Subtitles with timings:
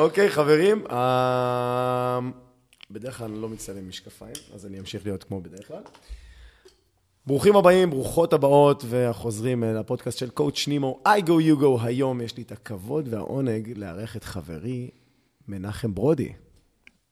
[0.00, 2.18] אוקיי, חברים, אה,
[2.90, 5.82] בדרך כלל אני לא מצטלם משקפיים, אז אני אמשיך להיות כמו בדרך כלל.
[7.26, 11.82] ברוכים הבאים, ברוכות הבאות והחוזרים אה, לפודקאסט של קואוצ' נימו, I go you go.
[11.82, 14.90] היום יש לי את הכבוד והעונג לארח את חברי
[15.48, 16.32] מנחם ברודי.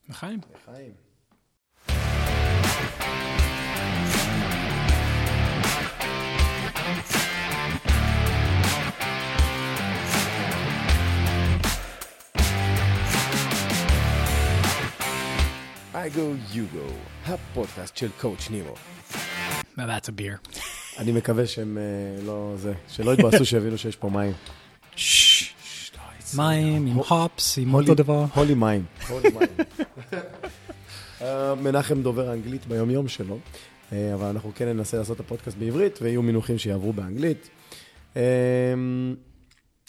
[0.08, 0.40] לחיים.
[0.54, 0.92] לחיים.
[15.98, 16.92] I go you go,
[17.26, 18.74] הפודקאסט של coach נימו.
[19.76, 20.58] Now that's a beer.
[20.98, 24.32] אני מקווה שהם אה, לא זה, שלא יתבאסו שיבינו שיש פה מים.
[26.36, 28.24] מים עם hops, עם אותו דבר.
[28.34, 28.84] הולי מים.
[29.08, 29.48] הולי מים.
[31.22, 33.38] אה, מנחם דובר אנגלית ביומיום שלו,
[33.92, 37.48] אה, אבל אנחנו כן ננסה לעשות את הפודקאסט בעברית, ויהיו מינוחים שיעברו באנגלית.
[38.16, 38.22] אה,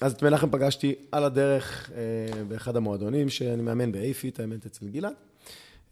[0.02, 5.29] אז את מנחם פגשתי על הדרך אה, באחד המועדונים, שאני מאמן באייפיט, האמת אצל גלעד.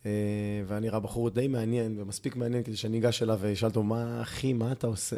[0.07, 4.21] אה, ואני נראה בחור די מעניין, ומספיק מעניין כדי שאני אגש אליו ואשאל אותו, מה,
[4.21, 5.15] אחי, מה אתה עושה?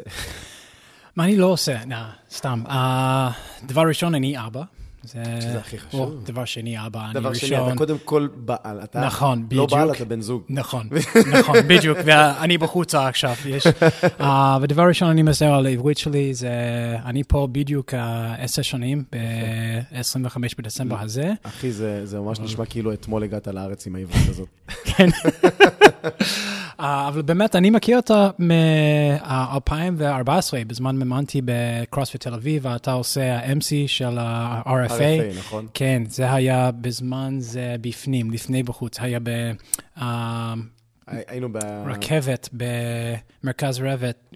[1.16, 1.84] מה אני לא עושה?
[1.84, 2.62] נה, סתם.
[2.68, 3.30] אה,
[3.66, 4.62] דבר ראשון, אני אבא.
[5.02, 6.00] זה שזה הכי חשוב.
[6.00, 7.68] או, דבר שני, אבא, אני דבר שני, ראשון.
[7.68, 8.80] אתה קודם כל בעל.
[8.84, 9.70] אתה נכון, לא בדיוק.
[9.70, 10.42] בעל, אתה בן זוג.
[10.48, 10.88] נכון,
[11.38, 13.66] נכון, בדיוק, ואני בחוצה עכשיו, יש.
[14.20, 16.50] אה, ודבר ראשון אני מסר על העברית שלי, זה,
[17.04, 21.32] אני פה בדיוק אה, עשר שנים, ב-25 בדצמבר הזה.
[21.42, 24.48] אחי, זה, זה ממש נשמע כאילו אתמול הגעת לארץ עם העברית הזאת.
[24.96, 25.08] כן.
[26.80, 30.30] אה, אבל באמת, אני מכיר אותה מ-2014,
[30.66, 34.89] בזמן מימנתי בקרוספיט תל אביב, ואתה עושה ה-MC של ה-RFA.
[34.98, 35.66] RFA, נכון?
[35.74, 39.18] כן, זה היה בזמן זה בפנים, לפני בחוץ, היה
[41.10, 41.58] היינו ב...
[41.84, 44.30] ברכבת, במרכז רבת.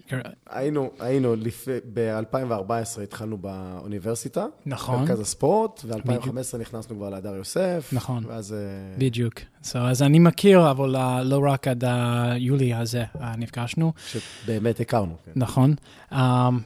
[0.49, 1.67] היינו, היינו, לפ...
[1.93, 4.45] ב-2014 התחלנו באוניברסיטה.
[4.65, 4.99] נכון.
[4.99, 7.89] מרכז הספורט, ו-2015 נכנסנו כבר להדר יוסף.
[7.91, 8.23] נכון.
[8.27, 8.53] ואז...
[8.53, 8.57] אה,
[8.97, 9.33] בדיוק.
[9.63, 13.93] So, אז אני מכיר, אבל אה, לא רק עד היולי הזה אה, נפגשנו.
[14.07, 15.15] שבאמת הכרנו.
[15.25, 15.31] כן.
[15.35, 15.73] נכון.
[16.11, 16.15] Um,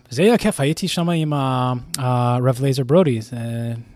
[0.09, 1.33] זה היה כיף, הייתי שם עם
[1.97, 3.19] הרב לייזר ברודי,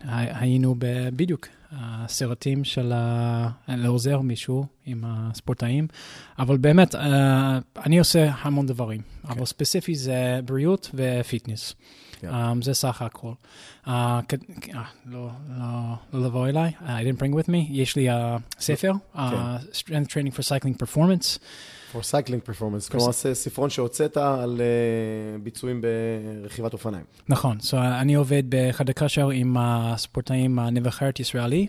[0.08, 0.74] היינו
[1.16, 1.46] בדיוק,
[1.76, 5.86] הסרטים של ה- לעוזר מישהו עם הספורטאים,
[6.38, 6.98] אבל באמת, uh,
[7.84, 11.74] אני עושה המון דברים, אבל ספציפי זה בריאות ו fitness.
[12.20, 12.28] כן.
[12.30, 13.32] Um, זה סך הכל.
[13.86, 13.88] Uh,
[14.28, 14.34] כ-
[14.68, 14.74] uh,
[15.06, 15.64] לא, לא,
[16.12, 18.14] לא לבוא אליי, I didn't bring with me, יש לי uh,
[18.60, 19.18] ספר, uh,
[19.72, 21.38] Strength Training for Cycling Performance.
[21.94, 25.80] For Cycling Performance, כלומר, ספרון שהוצאת על אה, ביצועים
[26.42, 27.04] ברכיבת אופניים.
[27.28, 31.66] נכון, so, אני עובד בחדר כושר עם הספורטאים הנבחרת ישראלי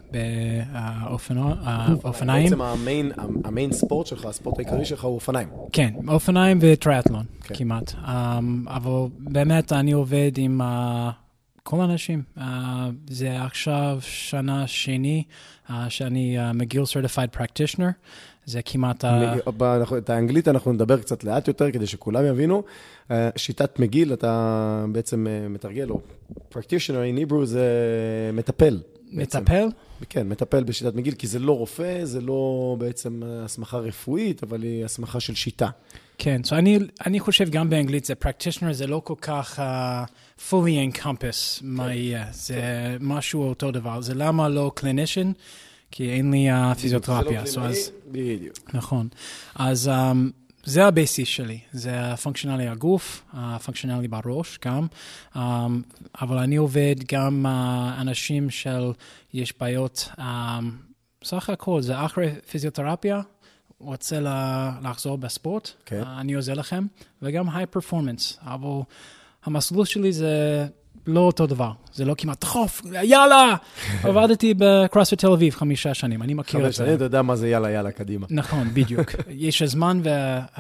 [2.02, 2.50] באופניים.
[2.50, 2.62] בעצם
[3.44, 5.48] המיין, ספורט שלך, הספורט העיקרי שלך הוא אופניים.
[5.72, 7.56] כן, אופניים וטריאטלון כן.
[7.56, 7.92] כמעט.
[7.92, 7.98] Um,
[8.68, 10.66] אבל באמת אני עובד עם uh,
[11.64, 12.24] כל האנשים.
[12.38, 12.42] Uh,
[13.10, 15.24] זה עכשיו שנה שני
[15.68, 17.92] uh, שאני מגיל Certified Practitioner.
[18.46, 19.06] זה כמעט...
[19.06, 22.64] ה- את האנגלית אנחנו נדבר קצת לאט יותר, כדי שכולם יבינו.
[23.12, 26.00] אה, שיטת מגיל, אתה בעצם אה, מתרגל, או
[26.52, 27.70] practitioner in Hebrew זה
[28.34, 28.80] מטפל.
[29.14, 29.42] בעצם.
[29.42, 29.68] מטפל?
[30.10, 34.64] כן, מטפל בשיטת מגיל, כי זה לא רופא, זה לא בעצם אה, הסמכה רפואית, אבל
[34.64, 35.70] היא הסמכה של שיטה.
[36.18, 40.96] כן, so אני, אני חושב גם באנגלית זה practitioner, זה לא כל כך uh, fully
[40.96, 42.62] encompass מה יהיה, זה
[43.00, 44.02] משהו אותו דבר.
[44.02, 45.34] זה למה לא clinician?
[45.96, 47.46] כי אין לי uh, פיזיותרפיה.
[47.46, 48.58] זה לא אז, בדיוק.
[48.74, 49.08] נכון.
[49.56, 50.18] אז um,
[50.64, 54.88] זה הבסיס שלי, זה הפונקציונלי הגוף, הפונקציונלי בראש גם,
[55.36, 55.40] um,
[56.22, 58.92] אבל אני עובד גם uh, אנשים של,
[59.34, 60.22] יש בעיות, um,
[61.24, 63.22] סך הכל זה אחרי פיזיותרפיה,
[63.80, 66.02] רוצה לה, לחזור בספורט, כן.
[66.02, 66.86] uh, אני עוזר לכם,
[67.22, 68.82] וגם high performance, אבל
[69.46, 70.68] המסלול שלי זה
[71.08, 73.56] לא אותו דבר, זה לא כמעט דחוף, יאללה!
[74.04, 76.84] עבדתי בקרוספיט תל אביב חמישה שנים, אני מכיר את חמש זה.
[76.86, 78.28] שנים, אתה יודע מה זה יאללה, יאללה, קדימה.
[78.30, 79.12] נכון, בדיוק.
[79.30, 80.10] יש זמן ו...
[80.56, 80.60] Uh,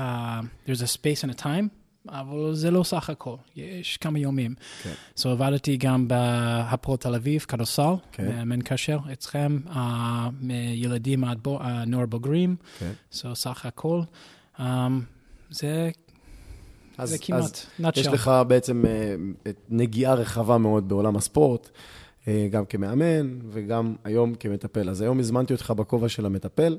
[0.67, 1.67] there's a space and a time,
[2.09, 4.55] אבל זה לא סך הכל, יש כמה יומים.
[4.83, 4.91] כן.
[5.17, 8.27] So עבדתי גם בהפועל תל אביב, כדורסל, כן.
[8.27, 9.77] מאמן כושר אצלכם, uh,
[10.41, 12.91] מילדים עד בו, uh, נוער בוגרים, כן.
[13.11, 14.01] so סך הכל.
[14.57, 14.61] Um,
[15.49, 15.89] זה,
[16.97, 18.07] אז- זה אז כמעט, יש.
[18.07, 19.15] לך בעצם אה,
[19.69, 21.69] נגיעה רחבה מאוד בעולם הספורט,
[22.27, 24.89] אה, גם כמאמן וגם היום כמטפל.
[24.89, 26.77] אז היום הזמנתי אותך בכובע של המטפל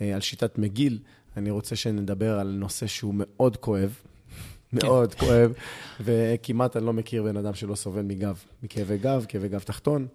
[0.00, 0.98] אה, על שיטת מגיל.
[1.36, 3.94] אני רוצה שנדבר על נושא שהוא מאוד כואב,
[4.72, 5.52] מאוד כואב,
[6.00, 10.06] וכמעט אני לא מכיר בן אדם שלא סובל מגב, מכאבי גב, כאבי גב תחתון.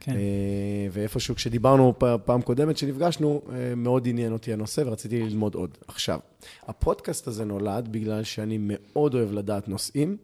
[0.00, 0.12] כן.
[0.12, 1.94] אה, ואיפשהו כשדיברנו
[2.24, 5.78] פעם קודמת שנפגשנו, אה, מאוד עניין אותי הנושא ורציתי ללמוד עוד.
[5.88, 6.18] עכשיו,
[6.66, 10.16] הפודקאסט הזה נולד בגלל שאני מאוד אוהב לדעת נושאים.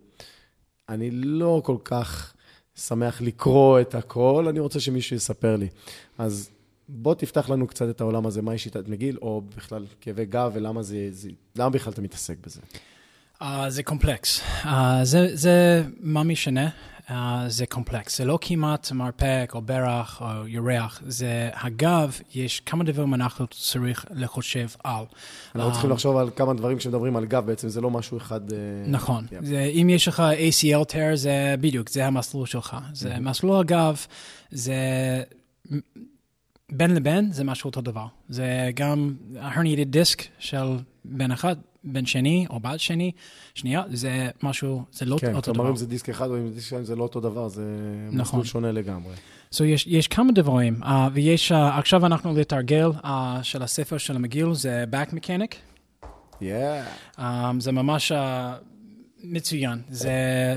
[0.88, 2.34] אני לא כל כך
[2.76, 5.68] שמח לקרוא את הכל, אני רוצה שמישהו יספר לי.
[6.18, 6.50] אז
[6.88, 10.82] בוא תפתח לנו קצת את העולם הזה, מהי שיטת מגיל, או בכלל כאבי גב, ולמה
[10.82, 12.60] זה, זה, למה בכלל אתה מתעסק בזה?
[13.42, 14.40] Uh, זה קומפלקס.
[14.62, 14.68] Uh,
[15.02, 16.68] זה, זה מה משנה,
[17.48, 18.18] זה קומפלקס.
[18.18, 24.04] זה לא כמעט מרפק או ברך או ירח, זה הגב, יש כמה דברים אנחנו צריך
[24.10, 25.04] לחושב על.
[25.54, 28.52] אנחנו צריכים לחשוב על כמה דברים שמדברים על גב, בעצם זה לא משהו אחד...
[28.52, 29.26] אה, נכון.
[29.30, 29.44] Yeah.
[29.46, 32.76] זה, אם יש לך ACL tear, זה בדיוק, זה המסלול שלך.
[32.92, 34.06] זה מסלול הגב,
[34.50, 34.74] זה...
[36.72, 38.06] בין לבין זה משהו אותו דבר.
[38.28, 43.12] זה גם herniated דיסק של בן אחד, בן שני או בת שני,
[43.54, 45.70] שנייה, זה משהו, זה לא כן, אותו כלומר דבר.
[45.70, 47.62] אם זה דיסק אחד או אם זה דיסק שתיים, זה לא אותו דבר, זה
[48.12, 48.20] נכון.
[48.20, 49.14] מסלול שונה לגמרי.
[49.54, 53.06] So יש, יש כמה דברים, uh, ויש, uh, עכשיו אנחנו לתרגל uh,
[53.42, 55.54] של הספר של המגיל, זה Back Mechanic.
[56.40, 56.44] Yeah.
[57.18, 57.22] Um,
[57.58, 58.14] זה ממש uh,
[59.24, 59.82] מצוין.
[59.90, 60.12] זה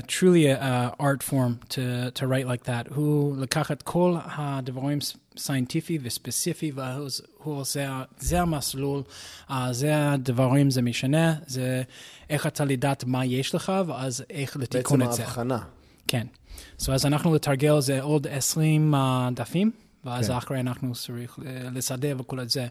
[0.08, 2.94] truly a art form to, to write like that.
[2.94, 5.00] הוא לקח את כל הדברים
[5.38, 7.08] סיינטיפי וספציפי, והוא
[7.44, 9.02] עושה, זה המסלול,
[9.48, 11.82] uh, זה הדברים, זה משנה, זה
[12.30, 15.22] איך אתה לדעת מה יש לך, ואז איך לתיקון בעצם את זה.
[15.22, 15.58] ההבחנה.
[16.08, 16.26] כן.
[16.80, 18.98] So אז אנחנו לתרגל זה עוד 20 uh,
[19.34, 19.70] דפים,
[20.04, 20.32] ואז כן.
[20.36, 22.66] אחרי אנחנו צריך אה, לסדר וכל את זה.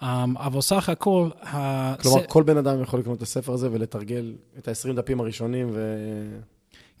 [0.00, 0.04] Um,
[0.36, 1.28] אבל סך הכל...
[2.02, 5.70] כלומר, זה- כל בן אדם יכול לקנות את הספר הזה ולתרגל את ה-20 דפים הראשונים,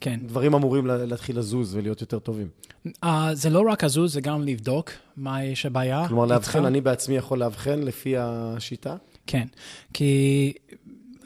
[0.00, 0.20] כן.
[0.24, 2.48] ודברים אמורים לה- להתחיל לזוז ולהיות יותר טובים.
[2.86, 6.08] Uh, זה לא רק הזוז, זה גם לבדוק מה יש הבעיה.
[6.08, 6.64] כלומר, לאבחן.
[6.64, 8.96] אני בעצמי יכול לאבחן לפי השיטה?
[9.26, 9.46] כן,
[9.92, 10.52] כי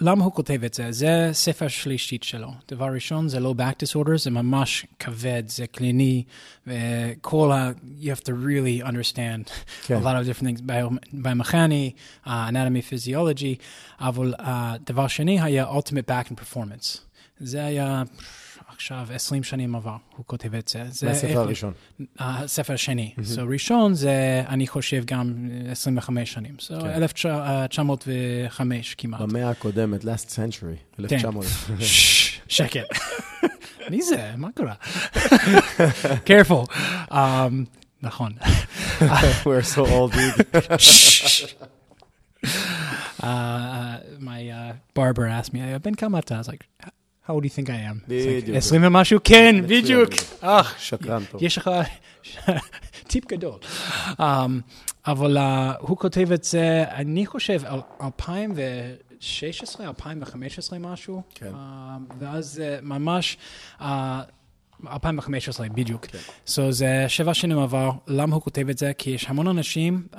[0.01, 0.93] למה הוא כותב את זה?
[0.93, 2.51] זה ספר שלישית שלו.
[2.69, 6.25] דבר ראשון, זה לא back disorder, זה ממש כבד, זה קליני,
[6.67, 7.71] וכל ה...
[8.01, 9.51] you have to really understand
[9.87, 9.97] כן.
[10.03, 10.61] a lot of different things,
[11.23, 11.93] biomechany,
[12.25, 13.57] uh, anatomy, physiology,
[14.01, 14.45] אבל uh,
[14.87, 16.99] דבר שני היה ultimate back and performance.
[17.41, 18.03] זה היה
[18.81, 20.85] עכשיו 20 שנים עבר, הוא כותב את זה.
[20.89, 21.73] זה איך- מהספר הראשון.
[22.19, 23.15] הספר השני.
[23.19, 25.35] So ראשון זה, אני חושב, גם
[25.71, 26.55] 25 שנים.
[26.59, 26.87] So כן.
[26.87, 29.21] 1905 כמעט.
[29.21, 31.47] במאה הקודמת, last century, 1900.
[31.79, 32.87] ששש, שקט.
[33.91, 34.33] מי זה?
[34.37, 34.75] מה קרה?
[36.31, 36.71] careful.
[37.11, 37.15] Um,
[38.03, 38.33] נכון.
[39.45, 40.47] We're so old, dude.
[42.43, 42.47] Uh,
[43.23, 46.41] uh, my uh, barber asked me, בן כמה אתה?
[46.41, 46.65] I was like,
[47.31, 48.05] how old do you think I am?
[48.09, 48.57] בדיוק.
[48.57, 49.19] 20 ומשהו?
[49.25, 50.11] כן, בדיוק.
[50.41, 51.43] אך, שקרן טוב.
[51.43, 51.71] יש לך
[53.11, 53.59] טיפ גדול.
[54.11, 54.23] Um,
[55.07, 55.41] אבל uh,
[55.79, 61.23] הוא כותב את זה, אני חושב, על 2016, 2015 משהו.
[61.35, 61.47] כן.
[61.47, 61.55] Uh,
[62.19, 63.37] ואז ממש,
[63.81, 63.85] uh,
[64.93, 66.07] 2015 בדיוק.
[66.07, 66.19] כן.
[66.47, 67.91] So זה שבע שנים עבר.
[68.07, 68.93] למה הוא כותב את זה?
[68.99, 70.19] כי יש המון אנשים, uh,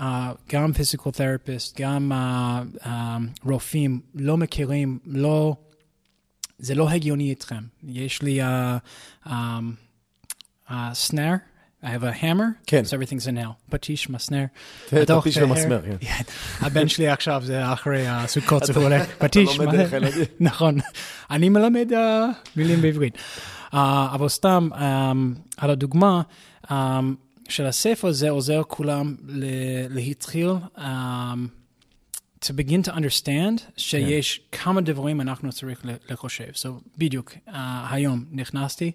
[0.52, 2.90] גם פיזיקל תרפיסט, גם uh, uh,
[3.44, 5.56] רופאים, לא מכירים, לא...
[6.62, 7.64] זה לא הגיוני איתכם.
[7.88, 8.46] יש לי a
[9.28, 9.32] um,
[10.70, 11.38] a snare,
[11.84, 12.84] I have a hammer, כן.
[12.86, 13.52] so everything's a nail.
[13.70, 14.46] פטיש, מסנר.
[14.90, 15.38] כן, פטיש.
[15.38, 15.96] ומסמר, כן.
[16.00, 16.24] כן.
[16.66, 20.24] הבן שלי עכשיו, זה אחרי הסוכות, הוא הולך, פטיש, לומד מה- דרך הילדים.
[20.40, 20.78] נכון.
[21.32, 22.26] אני מלמד אה,
[22.56, 23.18] מילים בעברית.
[23.74, 25.12] אה, אבל סתם, אה,
[25.58, 26.22] על הדוגמה
[26.72, 27.00] אה,
[27.50, 29.16] של הספר, זה עוזר כולם
[29.90, 31.34] להתחיל, אה,
[32.46, 36.50] to begin to understand שיש כמה דברים אנחנו צריכים לחושב.
[36.54, 36.68] So,
[36.98, 37.52] בדיוק, uh,
[37.90, 38.92] היום נכנסתי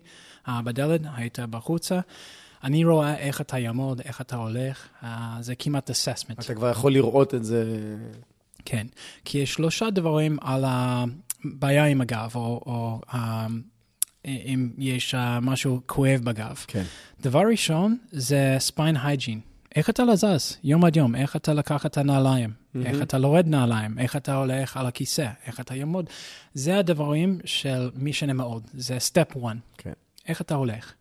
[0.46, 2.00] uh, בדלת, היית בחוצה,
[2.64, 5.06] אני רואה איך אתה יעמוד, איך אתה הולך, uh,
[5.40, 6.40] זה כמעט assessment.
[6.44, 7.86] אתה כבר יכול לראות את זה.
[8.64, 8.86] כן,
[9.24, 13.14] כי יש שלושה דברים על הבעיה עם הגב, או, או um,
[14.24, 16.64] אם יש uh, משהו כואב בגב.
[16.66, 16.84] כן.
[17.20, 19.56] דבר ראשון זה spine hygiene.
[19.76, 22.50] איך אתה לזז יום עד יום, איך אתה לקח את הנעליים,
[22.82, 22.86] mm-hmm.
[22.88, 26.10] איך אתה לורד נעליים, איך אתה הולך על הכיסא, איך אתה יעמוד.
[26.54, 29.56] זה הדברים של מי משנה מאוד, זה step one.
[29.78, 29.92] כן.
[30.28, 30.92] איך אתה הולך.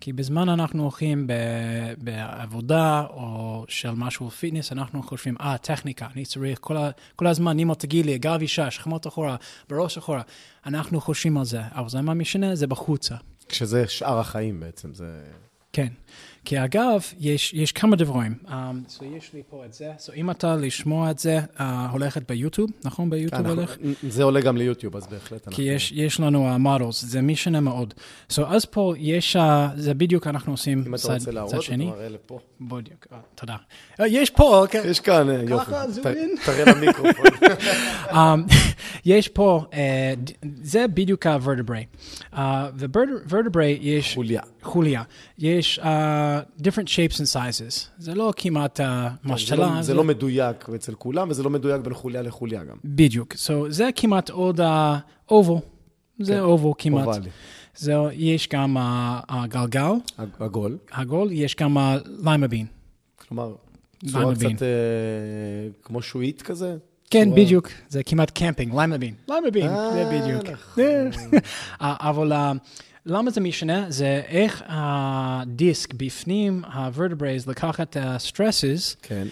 [0.00, 1.32] כי בזמן אנחנו הולכים ב-
[1.98, 7.56] בעבודה או של משהו fitness, אנחנו חושבים, אה, טכניקה, אני צריך כל, ה- כל הזמן,
[7.56, 9.36] נימו תגיד לי, גב ישר, שכמות אחורה,
[9.68, 10.22] בראש אחורה.
[10.66, 13.14] אנחנו חושבים על זה, אבל זה מה משנה, זה בחוצה.
[13.48, 15.22] כשזה שאר החיים בעצם, זה...
[15.72, 15.88] כן.
[16.48, 18.34] כי אגב, יש, יש כמה דברים.
[18.46, 18.50] Um,
[18.88, 19.92] so יש לי פה את זה.
[19.98, 21.62] So אם אתה לשמוע את זה, uh,
[21.92, 23.10] הולכת ביוטיוב, נכון?
[23.10, 23.76] ביוטיוב אנחנו- הולך?
[24.08, 25.56] זה עולה גם ליוטיוב, אז בהחלט אנחנו...
[25.56, 27.94] כי יש, יש לנו המודלס, זה משנה מאוד.
[28.32, 29.40] So אז פה יש, uh,
[29.76, 31.86] זה בדיוק אנחנו עושים אם אתה צד, רוצה צד להראות, אתה שני.
[31.86, 32.38] מראה לפה.
[32.60, 33.56] בדיוק, אה, תודה.
[34.00, 34.82] אה, יש פה, כן.
[34.86, 35.64] יש כאן, אה, יופי.
[35.64, 36.34] ככה, אין.
[36.46, 37.26] תראה למיקרופון.
[38.10, 38.54] um,
[39.04, 39.76] יש פה, uh,
[40.62, 42.34] זה בדיוק ה-vertebrae.
[42.34, 42.38] Uh,
[42.76, 44.42] ו-vertebrae יש חוליה.
[44.62, 45.02] חוליה.
[45.38, 45.84] יש uh,
[46.62, 47.86] different shapes and sizes.
[47.98, 49.74] זה לא כמעט uh, זה משתלה.
[49.76, 52.76] לא- זה לא מדויק אצל כולם, וזה לא מדויק בין חוליה לחוליה גם.
[52.84, 53.32] בדיוק.
[53.34, 53.38] So,
[53.68, 55.34] זה כמעט עוד ה-oval.
[56.20, 57.06] זה כן, oval כמעט.
[57.06, 57.30] אובלי.
[57.76, 58.80] זהו, יש גם uh,
[59.28, 59.90] הגלגל,
[60.38, 60.78] עגול.
[60.92, 61.76] הגול, יש גם
[62.24, 62.66] ליימבין.
[63.28, 63.54] כלומר,
[64.06, 64.34] צורה.
[64.34, 64.68] קצת אה,
[65.82, 66.76] כמו שועית כזה?
[67.10, 69.14] כן, צורה- בדיוק, זה כמעט קמפינג, ליימבין.
[69.28, 69.74] ליימבין, זה
[70.04, 70.44] אה, בדיוק.
[70.50, 70.84] נכון.
[71.80, 72.52] אה, אבל אה,
[73.08, 73.90] למה זה משנה?
[73.90, 79.26] זה איך הדיסק בפנים, ה-vertebrae, לקחת את ה-stresses, כן.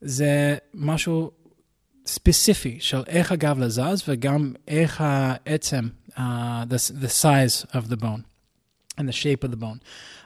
[0.00, 1.30] זה משהו
[2.06, 6.18] ספציפי של איך הגב זז וגם איך העצם, uh,
[6.68, 8.22] the, the size of the bone
[8.98, 9.78] and the shape of the bone.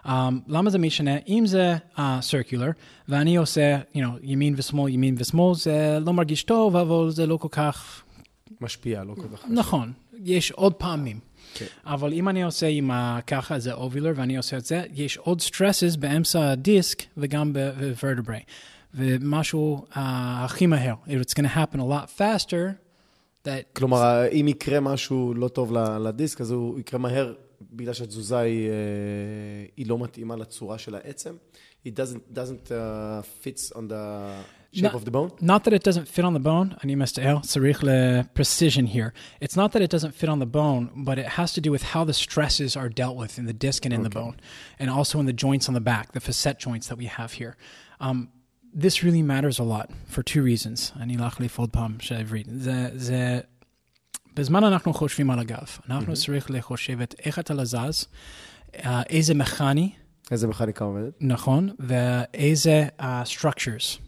[0.05, 0.09] Um,
[0.49, 1.17] למה זה משנה?
[1.29, 2.73] אם זה uh, circular,
[3.09, 7.37] ואני עושה, you know, ימין ושמאל, ימין ושמאל, זה לא מרגיש טוב, אבל זה לא
[7.37, 8.03] כל כך
[8.61, 9.45] משפיע, לא כל כך...
[9.49, 9.93] נכון,
[10.25, 11.32] יש עוד פעמים.
[11.55, 11.67] כן.
[11.87, 15.41] אבל אם אני עושה עם ה- ככה, זה אובולר, ואני עושה את זה, יש עוד
[15.41, 18.45] stresses באמצע הדיסק וגם ב-vertebrae.
[18.95, 20.95] ומשהו uh, הכי מהר.
[21.07, 22.73] It's going to happen a lot faster.
[23.45, 27.35] That, כלומר, אם יקרה משהו לא טוב לדיסק, אז הוא יקרה מהר,
[27.73, 28.75] בגלל שהתזוזה היא, אה,
[29.77, 31.35] היא לא מתאימה לצורה של העצם.
[31.87, 32.73] It doesn't, doesn't uh,
[33.45, 34.29] fits on the
[34.74, 34.98] shape No.
[35.00, 35.30] of the bone.
[35.42, 39.12] not that it doesn't fit on the bone, אני מסתער, צריך ל-precision here.
[39.42, 41.84] It's not that it doesn't fit on the bone, but it has to do with
[41.94, 44.20] how the stresses are dealt with in the disc and in the Okay.
[44.20, 44.36] bone,
[44.80, 47.54] and also in the joints on the back, the facet joints that we have here.
[48.06, 48.18] Um,
[48.86, 50.92] this really matters a lot for two reasons.
[51.00, 52.48] אני אלך לפעול פעם שעברית.
[52.52, 53.40] זה, זה,
[54.36, 58.06] בזמן אנחנו חושבים על הגב, אנחנו צריך לחושב את איך אתה לזז,
[58.76, 59.90] אה, איזה מכני,
[60.32, 61.14] איזה מכניקה עובדת?
[61.22, 64.00] נכון, ואיזה uh, structures.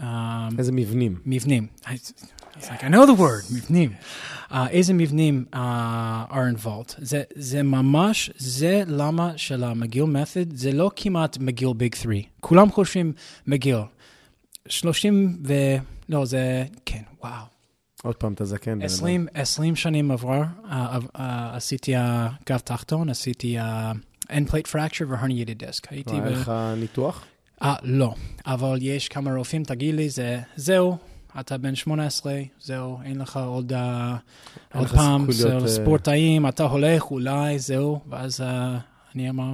[0.00, 0.04] Um,
[0.58, 1.16] איזה מבנים.
[1.26, 1.66] מבנים.
[1.82, 3.92] I, I was like, I know the word, מבנים.
[4.50, 5.56] Uh, איזה מבנים uh,
[6.30, 6.94] are involved.
[6.98, 12.16] זה, זה ממש, זה למה של המגיל method, זה לא כמעט מגיל ביג 3.
[12.40, 13.12] כולם חושבים
[13.46, 13.78] מגיל.
[14.68, 15.54] 30 ו...
[16.08, 16.64] לא, זה...
[16.86, 17.44] כן, וואו.
[18.02, 18.70] עוד פעם, אתה זקן.
[18.70, 18.84] בן אדם.
[18.84, 21.18] 20, 20 שנים עבר, uh, uh,
[21.52, 21.94] עשיתי
[22.48, 23.58] גב תחתון, עשיתי
[24.30, 25.86] end plate fracture ו-herniated disc.
[25.90, 26.30] הייתי היה.
[26.30, 27.24] לך ניתוח?
[27.62, 28.14] אה, לא.
[28.46, 30.96] אבל יש כמה רופאים, תגיד לי, זה, זהו,
[31.40, 34.16] אתה בן 18, זהו, אין לך עוד, אה,
[34.74, 38.78] אין עוד פעם, סיכוי להיות, זה אה, ספורטאים, אתה הולך, אולי, זהו, ואז אה,
[39.14, 39.52] אני אמר,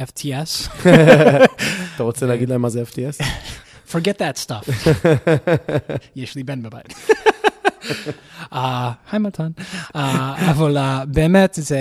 [0.00, 0.70] FTS,
[1.94, 3.24] אתה רוצה להגיד להם מה זה FTS?
[3.92, 4.88] forget that stuff.
[6.16, 6.94] יש לי בן בבית.
[8.53, 9.51] אה, היי מתן.
[9.95, 11.77] אה, אבל אה, באמת, זה,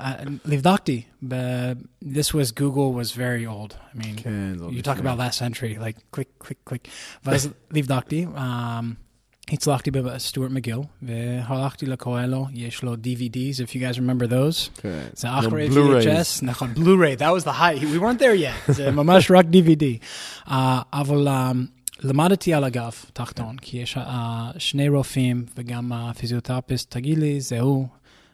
[0.00, 0.12] אה,
[0.44, 1.72] לבדקתי, ב-
[2.04, 3.72] this was, Google was very old.
[3.72, 5.10] I mean, כן, זה עוד you talk לפני.
[5.10, 6.88] about last century, like click, click, click.
[7.24, 8.40] ואז לבדקתי, um,
[9.52, 14.80] הצלחתי בסטוארט מגיל, והלכתי לקואלו, יש לו DVDs, if you guys remember those.
[14.80, 15.06] כן.
[15.12, 16.04] זה גם אחרי Blu-rays.
[16.04, 19.84] VHS, נכון, Blu-ray, that was the high, we weren't there yet, זה ממש רק DVD.
[20.48, 20.52] Uh,
[20.92, 21.56] אבל um,
[22.03, 24.01] למדתי על הגב תחתון, כי יש uh,
[24.57, 27.87] שני רופאים וגם הפיזיותרפיסט, תגיד לי, זה הוא.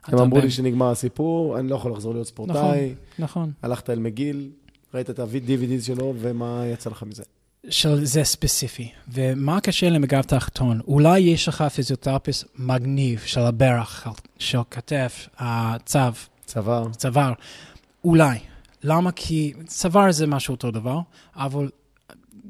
[0.07, 2.93] הם אמרו לי שנגמר הסיפור, אני לא יכול לחזור להיות ספורטאי.
[3.19, 3.51] נכון.
[3.61, 4.49] הלכת אל מגיל,
[4.93, 7.23] ראית את ה-DVD שלו, ומה יצא לך מזה?
[7.69, 8.91] של זה ספציפי.
[9.07, 10.79] ומה קשה להם בגב תחתון?
[10.87, 14.07] אולי יש לך פיזיותרפיסט מגניב של הברך,
[14.39, 15.99] של כתף, הצו,
[16.45, 16.87] צוואר.
[16.91, 17.33] צוואר.
[18.03, 18.39] אולי.
[18.83, 19.11] למה?
[19.11, 20.99] כי צוואר זה משהו אותו דבר,
[21.35, 21.69] אבל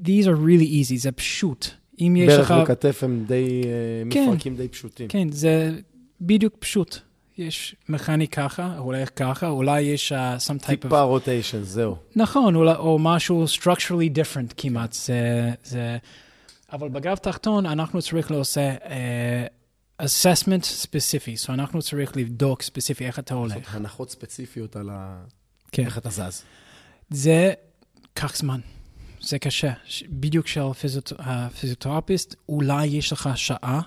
[0.04, 1.68] these are really easy, זה פשוט.
[2.00, 2.56] אם יש ברך לך...
[2.64, 4.30] וכתף הם די, אה, כן.
[4.30, 5.08] מפרקים די פשוטים.
[5.08, 5.80] כן, זה
[6.22, 6.98] בדיוק פשוט.
[7.38, 10.16] יש מכני ככה, הולך ככה, אולי יש uh,
[10.48, 10.68] some type of...
[10.68, 11.96] טיפה רוטיישן, זהו.
[12.16, 14.94] נכון, או, או משהו structurally different כמעט.
[14.94, 15.98] זה, זה...
[16.72, 23.20] אבל בגב תחתון אנחנו צריכים לעושה uh, assessment ספציפי, so אנחנו צריכים לבדוק ספציפי איך
[23.20, 23.76] אתה הולך.
[23.76, 25.24] הנחות ספציפיות על ה...
[25.72, 25.86] כן.
[25.86, 26.44] איך אתה זז.
[27.10, 27.54] זה
[28.14, 28.60] קח זמן,
[29.22, 29.72] זה קשה.
[30.10, 33.82] בדיוק של פיזיות- הפיזיותרפיסט, אולי יש לך שעה,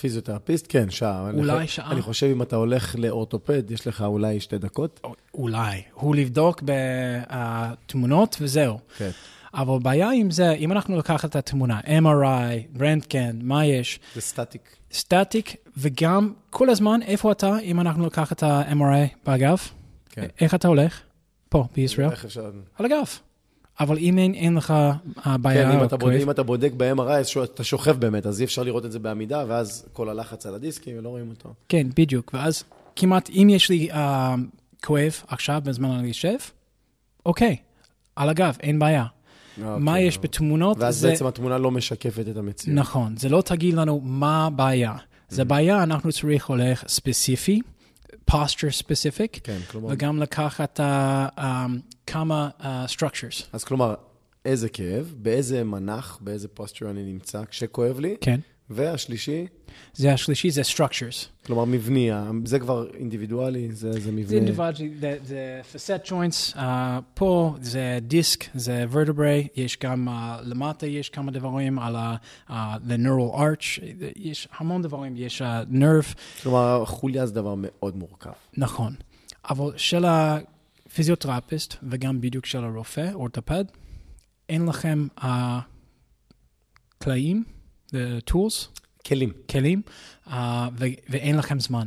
[0.00, 1.30] פיזיותרפיסט, כן, שעה.
[1.30, 1.92] אני אולי חו- שעה.
[1.92, 5.00] אני חושב אם אתה הולך לאורתופד, יש לך אולי שתי דקות.
[5.04, 8.78] או- אולי, הוא לבדוק בתמונות וזהו.
[8.98, 9.10] כן.
[9.54, 14.00] אבל בעיה עם זה, אם אנחנו לקחת את התמונה, MRI, רנטגן, מה יש?
[14.14, 14.76] זה סטטיק.
[14.92, 19.72] סטטיק, וגם כל הזמן, איפה אתה, אם אנחנו ניקח את ה-MRI באגף?
[20.10, 20.26] כן.
[20.40, 21.00] איך אתה הולך?
[21.48, 22.10] פה, בישראל?
[22.10, 22.50] איך אפשר...
[22.78, 23.04] על הגב.
[23.82, 24.74] אבל אם אין, אין לך
[25.26, 25.72] אה, בעיה...
[25.72, 28.62] כן, אם אתה, בודק, כאב, אם אתה בודק ב-MRI, אתה שוכב באמת, אז אי אפשר
[28.62, 31.54] לראות את זה בעמידה, ואז כל הלחץ על הדיסקים, ולא רואים אותו.
[31.68, 32.30] כן, בדיוק.
[32.34, 32.64] ואז
[32.96, 34.34] כמעט, אם יש לי אה,
[34.84, 36.36] כואב עכשיו בזמן אני יושב,
[37.26, 37.56] אוקיי,
[38.16, 39.04] על הגב, אין בעיה.
[39.58, 40.02] מה אוקיי.
[40.02, 40.76] יש בתמונות?
[40.80, 41.08] ואז זה...
[41.08, 42.78] בעצם התמונה לא משקפת את המציאות.
[42.78, 44.94] נכון, זה לא תגיד לנו מה הבעיה.
[45.28, 47.60] זה בעיה, אנחנו צריך הולך ספציפי,
[48.30, 49.88] posture specific, כן, כלומר...
[49.92, 51.42] וגם לקחת uh, um,
[52.06, 52.64] כמה uh,
[52.96, 53.44] structures.
[53.52, 53.94] אז כלומר,
[54.44, 58.40] איזה כאב, באיזה מנח, באיזה פוסטר אני נמצא כשכואב לי, כן,
[58.72, 59.46] והשלישי,
[59.94, 61.44] זה השלישי, זה structures.
[61.46, 62.10] כלומר מבני,
[62.44, 64.36] זה כבר אינדיבידואלי, זה, זה זה מבנה.
[64.36, 66.58] אינדיבידואלי, זה- זה facet joints, uh,
[67.14, 70.12] פה זה דיסק, זה vertebrae, יש גם uh,
[70.42, 72.16] למטה, יש כמה דברים על ה-
[72.48, 72.52] uh,
[72.88, 73.82] the neural arch,
[74.16, 78.32] יש המון דברים, יש uh, nerve, כלומר, חוליה זה דבר מאוד מורכב.
[78.56, 78.94] נכון.
[79.50, 83.64] אבל של הפיזיותרפיסט וגם בדיוק של הרופא, אורתופד,
[84.48, 85.24] אין לכם uh,
[86.98, 87.44] קלעים,
[88.30, 89.32] tools, כלים.
[89.50, 89.82] כלים,
[90.26, 90.30] uh,
[90.78, 91.86] ו- ואין לכם זמן.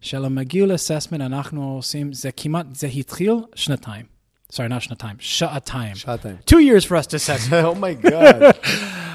[0.00, 4.06] של המגיל אססמנט אנחנו עושים, זה כמעט, זה התחיל שנתיים.
[4.52, 5.94] sorry, not שנתיים, שעתיים.
[5.94, 6.36] שעתיים.
[6.50, 7.54] Two years for us to assess.
[7.64, 8.42] אומייגאד.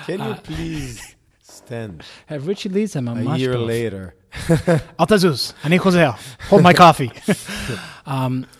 [0.06, 1.02] Can you please
[1.48, 3.70] stand ריצ'י לי זה a ממש year טוב.
[3.70, 4.54] later?
[5.00, 6.12] אל תזוז, אני חוזר,
[6.50, 7.30] hold my coffee.
[8.08, 8.12] um,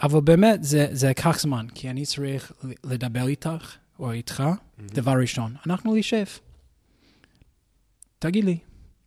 [0.04, 2.52] אבל באמת, זה, זה ייקח זמן, כי אני צריך
[2.84, 4.44] לדבר איתך, או איתך,
[4.80, 6.24] דבר ראשון, אנחנו נשב.
[8.24, 8.58] תגיד לי,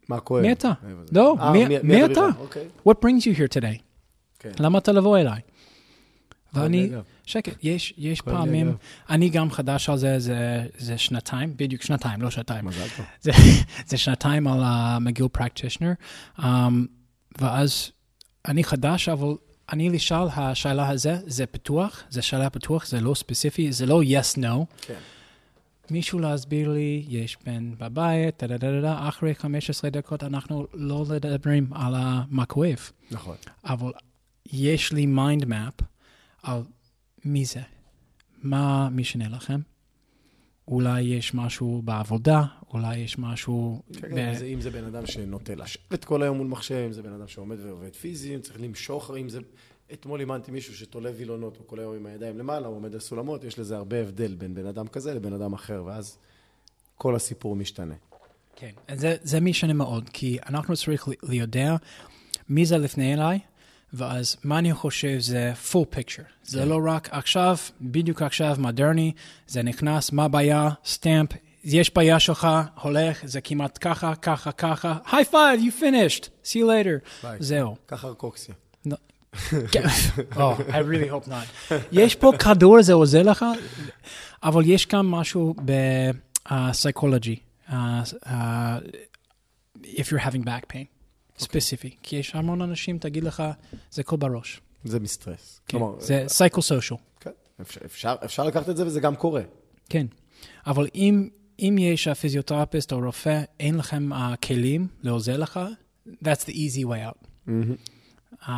[0.08, 0.42] מה כואב?
[0.42, 0.68] מי אתה?
[0.68, 0.72] אה,
[1.12, 2.28] לא, אה, מי- אתה?
[2.38, 2.68] אוקיי.
[2.88, 3.78] what brings you here today?
[4.38, 4.50] כן.
[4.60, 5.40] למה אתה לבוא אליי?
[6.54, 6.90] ואני.
[7.26, 8.76] שקט, יש, יש פעמים.
[9.10, 12.64] אני גם חדש על זה, זה, זה שנתיים, בדיוק שנתיים, לא שעתיים.
[12.64, 13.06] מזל טוב.
[13.20, 13.30] זה,
[13.88, 15.92] זה שנתיים על המגיל practitioner,
[16.38, 16.42] um,
[17.40, 17.90] ואז
[18.48, 19.34] אני חדש, אבל
[19.72, 24.38] אני לשאול, השאלה הזה, זה פתוח, זה שאלה פתוח, זה לא ספציפי, זה לא yes,
[24.38, 24.64] no.
[24.80, 24.94] כן.
[25.90, 31.04] מישהו להסביר לי, יש בן בבית, דה דה דה דה אחרי 15 דקות אנחנו לא
[31.10, 31.94] מדברים על
[32.30, 32.90] מה כואב.
[33.10, 33.36] נכון.
[33.64, 33.92] אבל
[34.52, 35.74] יש לי mind map
[36.42, 36.60] על
[37.24, 37.60] מי זה,
[38.42, 39.60] מה משנה לכם.
[40.68, 43.82] אולי יש משהו בעבודה, אולי יש משהו...
[44.00, 47.02] כן, ב- זה- אם זה בן אדם שנוטה לשבת כל היום מול מחשב, אם זה
[47.02, 49.40] בן אדם שעומד ועובד פיזי, אם צריך למשוך, אם זה...
[49.92, 53.44] אתמול אימנתי מישהו שתולה וילונות, הוא כל היום עם הידיים למעלה, הוא עומד על סולמות,
[53.44, 56.18] יש לזה הרבה הבדל בין בן אדם כזה לבן אדם אחר, ואז
[56.96, 57.94] כל הסיפור משתנה.
[58.56, 58.70] כן.
[58.94, 61.76] זה, זה משנה מאוד, כי אנחנו צריכים ליודע
[62.48, 63.38] מי זה לפני אליי,
[63.92, 66.28] ואז מה אני חושב זה full picture.
[66.44, 66.68] זה כן.
[66.68, 69.12] לא רק עכשיו, בדיוק עכשיו, מודרני,
[69.46, 71.30] זה נכנס, מה הבעיה, סטמפ,
[71.64, 72.48] יש בעיה שלך,
[72.82, 77.22] הולך, זה כמעט ככה, ככה, ככה, high five, you finished, see you later.
[77.22, 77.36] ביי.
[77.40, 77.76] זהו.
[77.88, 78.54] ככה רקוקסיה.
[79.72, 79.82] כן.
[80.32, 81.74] oh, I really hope not.
[81.92, 83.44] יש פה כדור, זה עוזר לך,
[84.42, 85.54] אבל יש גם משהו
[86.48, 87.36] בפסיכולוגי,
[87.68, 87.72] uh,
[89.82, 90.86] if you're having back pain,
[91.38, 91.96] ספציפי.
[92.02, 93.42] כי יש המון אנשים, תגיד לך,
[93.90, 94.60] זה הכל בראש.
[94.84, 95.60] זה מסטרס.
[95.68, 95.78] כן.
[95.78, 96.98] כלומר, זה סייקו-סושיאל.
[97.20, 99.42] כן, אפשר, אפשר, אפשר לקחת את זה וזה גם קורה.
[99.88, 100.06] כן.
[100.66, 105.60] אבל אם, אם יש פיזיותרפיסט או רופא, אין לכם uh, כלים לעוזר לך,
[106.06, 107.50] that's the easy way out.
[108.42, 108.48] uh,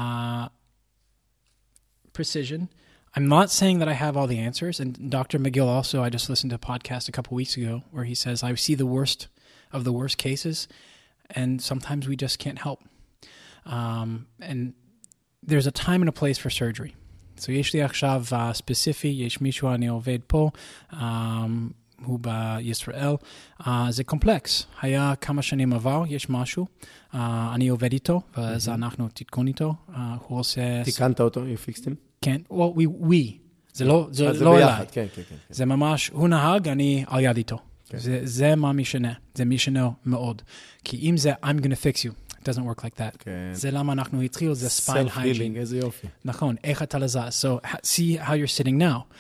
[2.18, 2.70] precision.
[3.16, 4.80] I'm not saying that I have all the answers.
[4.80, 5.38] And Dr.
[5.38, 8.44] McGill also, I just listened to a podcast a couple weeks ago where he says,
[8.44, 9.28] I see the worst
[9.72, 10.68] of the worst cases,
[11.30, 12.82] and sometimes we just can't help.
[13.66, 14.74] Um, and
[15.42, 16.96] there's a time and a place for surgery.
[17.36, 20.50] So יש לי עכשיו uh, ספציפי, יש מישהו אני עובד פה,
[20.92, 21.74] um,
[22.05, 23.15] הוא בישראל,
[23.61, 24.67] uh, זה קומפלקס.
[24.83, 26.67] היה כמה שנים עבר, יש משהו,
[27.13, 27.17] uh,
[27.55, 30.85] אני עובד איתו, ואז אנחנו תתקון איתו, uh, הוא עושה...
[30.85, 31.95] תיקנת אותו, you fixed him?
[32.21, 33.33] כן, well, we, we.
[33.73, 34.87] זה לא, זה אז זה לא ביחד, אליי.
[34.93, 35.23] כן, כן, כן.
[35.29, 35.37] כן.
[35.51, 37.59] זה ממש, הוא נהג, אני על יד איתו.
[37.89, 37.99] כן.
[37.99, 40.43] זה, זה מה משנה, זה משנה מאוד.
[40.85, 43.19] כי אם זה I'm gonna fix you, it doesn't work like that.
[43.19, 43.31] כן.
[43.53, 45.59] זה למה אנחנו התחילו, זה spine Self-healing, hygiene.
[45.59, 46.07] איזה יופי.
[46.25, 47.45] נכון, איך אתה לזז.
[47.45, 49.15] So, see how you're sitting now.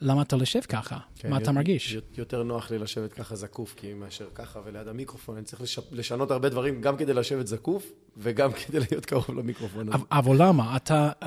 [0.00, 0.98] למה אתה יושב ככה?
[1.16, 1.96] כן, מה אתה מרגיש?
[2.18, 6.30] יותר נוח לי לשבת ככה זקוף, כי מאשר ככה וליד המיקרופון, אני צריך לש- לשנות
[6.30, 9.88] הרבה דברים, גם כדי לשבת זקוף, וגם כדי להיות קרוב למיקרופון.
[9.92, 10.76] אבל- אבל למה?
[10.76, 11.26] אתה um,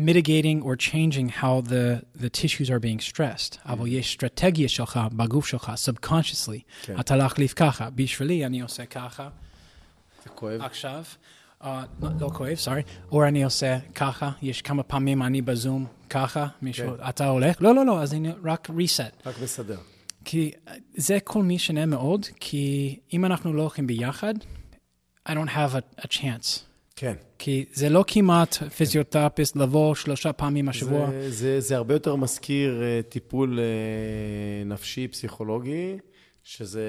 [0.00, 3.58] mitigating or changing how the, the tissues are being stressed.
[3.66, 6.60] אבל יש אסטרטגיה שלך בגוף שלך, subconsciously.
[6.82, 7.00] כן.
[7.00, 7.90] אתה להחליף ככה.
[7.90, 9.28] בשבילי אני עושה ככה
[10.24, 10.60] זה כואב.
[10.62, 11.02] עכשיו.
[11.62, 11.66] Uh,
[12.02, 12.82] לא, לא כואב, סורי.
[13.12, 17.08] או אני עושה ככה, יש כמה פעמים אני בזום ככה, מישהו, כן.
[17.08, 17.56] אתה הולך?
[17.62, 19.26] לא, לא, לא, אז אני רק reset.
[19.26, 19.78] רק מסדר.
[20.24, 24.34] כי אה, זה כל משנה מאוד, כי אם אנחנו לא הולכים ביחד,
[25.28, 26.60] I don't have a, a chance.
[26.96, 27.14] כן.
[27.38, 31.10] כי זה לא כמעט פיזיותרפיסט לבוא שלושה פעמים השבוע.
[31.10, 33.60] זה, זה, זה הרבה יותר מזכיר אה, טיפול
[34.66, 35.96] נפשי, פסיכולוגי,
[36.52, 36.82] שזה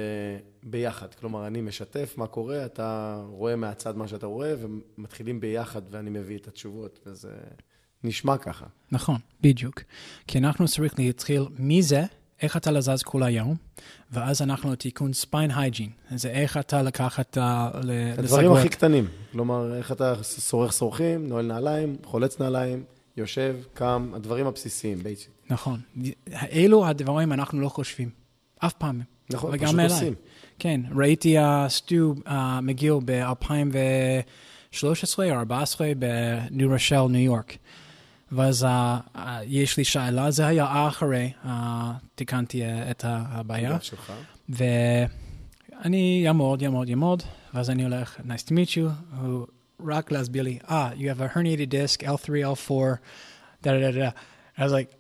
[0.64, 1.14] ביחד.
[1.14, 6.38] כלומר, אני משתף מה קורה, אתה רואה מהצד מה שאתה רואה, ומתחילים ביחד, ואני מביא
[6.38, 7.32] את התשובות, וזה
[8.04, 8.66] נשמע ככה.
[8.92, 9.82] נכון, בדיוק.
[10.28, 12.04] כי אנחנו צריכים להתחיל מזה,
[12.42, 13.56] איך אתה לזז כל היום,
[14.12, 15.90] ואז אנחנו לתיקון spine hygiene.
[16.16, 19.08] זה איך אתה לקחת, אה, ל- הדברים לסגור- הכי קטנים.
[19.32, 22.84] כלומר, איך אתה שורח שורחים, נועל נעליים, חולץ נעליים,
[23.18, 25.30] יושב, קם, הדברים הבסיסיים, basic.
[25.50, 25.80] נכון.
[26.52, 28.10] אלו הדברים אנחנו לא חושבים.
[28.66, 29.02] אף פעם.
[29.30, 29.94] נכון, וגם פשוט אליי.
[29.94, 30.14] עושים.
[30.60, 37.58] כן, ראיתי uh, סטו uh, מגיל ב-2013 או 2014 בניו רושל, ניו יורק.
[38.32, 38.68] ואז uh,
[39.16, 41.48] uh, יש לי שאלה, זה היה אחרי uh,
[42.16, 43.78] תיקנתי uh, את הבעיה.
[44.50, 49.48] ואני יעמוד, יעמוד, יעמוד, ואז אני הולך, nice to meet you, הוא
[49.88, 52.98] רק להסביר לי, אה, you have a herniated disc, L3, L4,
[53.64, 54.10] da da da da.
[54.58, 54.99] I was like,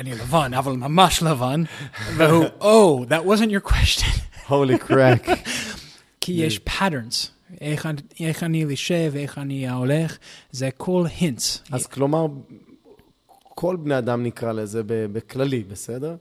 [0.00, 1.62] אני לבן, אבל ממש לבן,
[2.16, 4.20] והוא, oh, that wasn't your question.
[4.48, 5.26] הולי קרק.
[6.20, 7.28] כי יש patterns.
[7.60, 7.88] איך,
[8.20, 10.18] איך אני יושב, איך אני הולך,
[10.50, 11.72] זה כל hints.
[11.72, 12.26] אז כלומר,
[13.42, 16.16] כל בני אדם נקרא לזה בכללי, בסדר?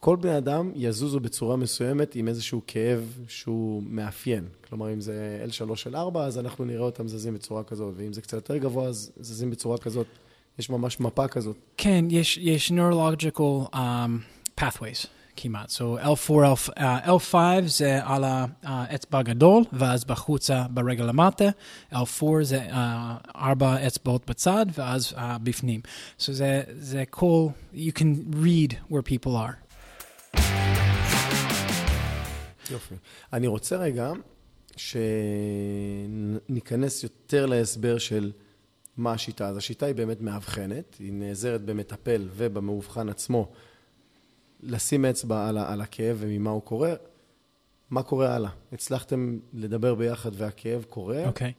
[0.00, 4.44] כל בני אדם יזוזו בצורה מסוימת עם איזשהו כאב שהוא מאפיין.
[4.68, 8.20] כלומר, אם זה L3 של 4, אז אנחנו נראה אותם זזים בצורה כזאת, ואם זה
[8.20, 10.06] קצת יותר גבוה, אז זזים בצורה כזאת.
[10.58, 11.56] יש ממש מפה כזאת.
[11.76, 13.78] כן, יש, יש neurological um,
[14.60, 15.70] pathways כמעט.
[15.70, 17.34] So L4, L, uh, L5
[17.66, 18.24] זה על
[18.62, 21.44] האצבע הגדול, ואז בחוצה ברגל למטה.
[21.92, 22.74] L4 זה uh,
[23.36, 25.80] ארבע אצבעות בצד, ואז uh, בפנים.
[26.18, 29.54] So זה, זה כל, you can read where people are.
[32.70, 32.94] יופי.
[33.32, 34.12] אני רוצה רגע
[36.46, 38.32] שניכנס יותר להסבר של
[38.96, 39.48] מה השיטה.
[39.48, 43.52] אז השיטה היא באמת מאבחנת, היא נעזרת במטפל ובמאובחן עצמו
[44.62, 46.94] לשים אצבע על, על הכאב וממה הוא קורה.
[47.90, 48.50] מה קורה הלאה?
[48.72, 51.26] הצלחתם לדבר ביחד והכאב קורה?
[51.26, 51.52] אוקיי.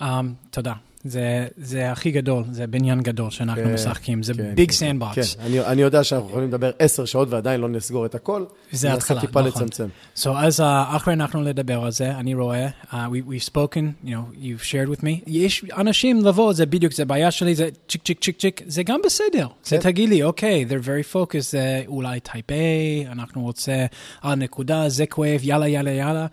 [0.00, 0.04] Um,
[0.50, 0.72] תודה.
[1.04, 4.76] זה, זה הכי גדול, זה בניין גדול שאנחנו כן, משחקים, זה כן, big כן.
[4.76, 5.34] sandbox.
[5.34, 8.44] כן, אני, אני יודע שאנחנו יכולים לדבר עשר שעות ועדיין לא נסגור את הכל.
[8.72, 9.62] זה ננסה התחלה, טיפה נכון.
[9.62, 9.88] לצמצם.
[10.16, 10.64] So אז uh,
[10.96, 14.98] אחרי אנחנו לדבר על זה, אני רואה, uh, we, we've spoken, you know, you've shared
[14.98, 15.22] with me.
[15.26, 19.00] יש אנשים לבוא, זה בדיוק, זה בעיה שלי, זה צ'יק צ'יק צ'יק צ'יק, זה גם
[19.04, 19.46] בסדר.
[19.64, 19.82] זה כן.
[19.82, 23.86] תגיד לי, אוקיי, they're very focused, זה אולי type A, אנחנו רוצה
[24.22, 26.26] על נקודה, זה כואב, יאללה, יאללה, יאללה.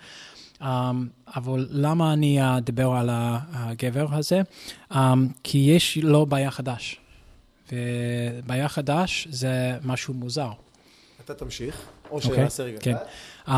[0.62, 0.66] Um,
[1.36, 4.42] אבל למה אני אדבר על הגבר הזה?
[4.92, 4.96] Um,
[5.44, 7.00] כי יש לו בעיה חדש.
[7.72, 10.50] ובעיה חדש זה משהו מוזר.
[11.26, 12.78] אתה תמשיך, או אוקיי, שנעשה רגע.
[12.82, 12.96] כן.
[13.48, 13.52] Um,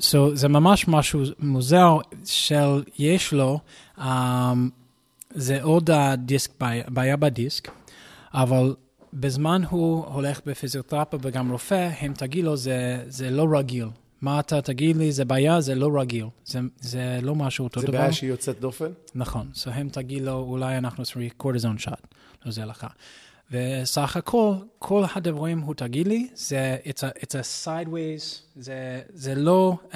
[0.00, 3.60] so זה ממש משהו מוזר של יש לו,
[3.98, 4.02] um,
[5.30, 7.70] זה עוד הדיסק, בעיה, בעיה בדיסק,
[8.34, 8.74] אבל
[9.12, 13.88] בזמן הוא הולך בפיזיותרפיה וגם רופא, הם תגיד לו זה, זה לא רגיל.
[14.22, 16.26] מה אתה תגיד לי, זה בעיה, זה לא רגיל.
[16.44, 17.98] זה, זה לא משהו אותו זה דבר.
[17.98, 18.92] בעיה שהיא יוצאת דופן?
[19.14, 22.86] נכון, so הם תגיד לו, אולי אנחנו צריכים קורטיזון שט, לא זה לך.
[23.50, 29.34] וסך הכל, כל הדברים הוא תגיד לי, זה, it's a, it's a sideways, זה, זה
[29.34, 29.94] לא uh,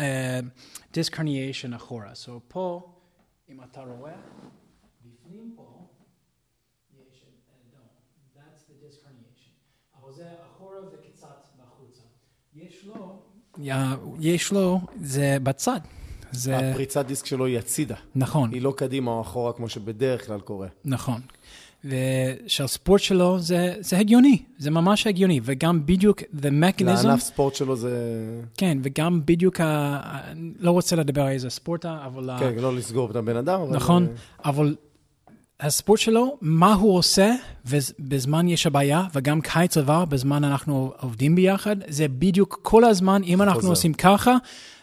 [0.94, 2.12] disc herniation אחורה.
[2.12, 2.92] So פה,
[3.48, 4.12] אם אתה רואה,
[5.04, 5.86] בפנים פה,
[6.94, 7.86] יש אדום.
[8.36, 10.00] That's the disc herniation.
[10.02, 12.02] אבל זה אחורה וקצת בחוצה.
[12.54, 13.22] יש לו,
[14.20, 15.80] יש לו, זה בצד.
[16.32, 17.94] זה, הפריצת דיסק שלו היא הצידה.
[18.14, 18.50] נכון.
[18.52, 20.68] היא לא קדימה או אחורה כמו שבדרך כלל קורה.
[20.84, 21.20] נכון.
[21.84, 27.76] ושהספורט שלו זה, זה הגיוני, זה ממש הגיוני, וגם בדיוק the mechanism, לענף ספורט שלו
[27.76, 27.90] זה...
[28.56, 32.76] כן, וגם בדיוק, ה, ה- לא רוצה לדבר על איזה ספורט, אבל, ה- כן, לא
[32.76, 33.76] לסגור את הבן אדם, אבל...
[33.76, 34.06] נכון,
[34.44, 34.76] אבל
[35.60, 37.34] הספורט שלו, מה הוא עושה
[37.98, 43.42] בזמן יש הבעיה, וגם קיץ עבר, בזמן אנחנו עובדים ביחד, זה בדיוק כל הזמן, אם
[43.42, 43.68] אנחנו חוזר.
[43.68, 44.36] עושים ככה,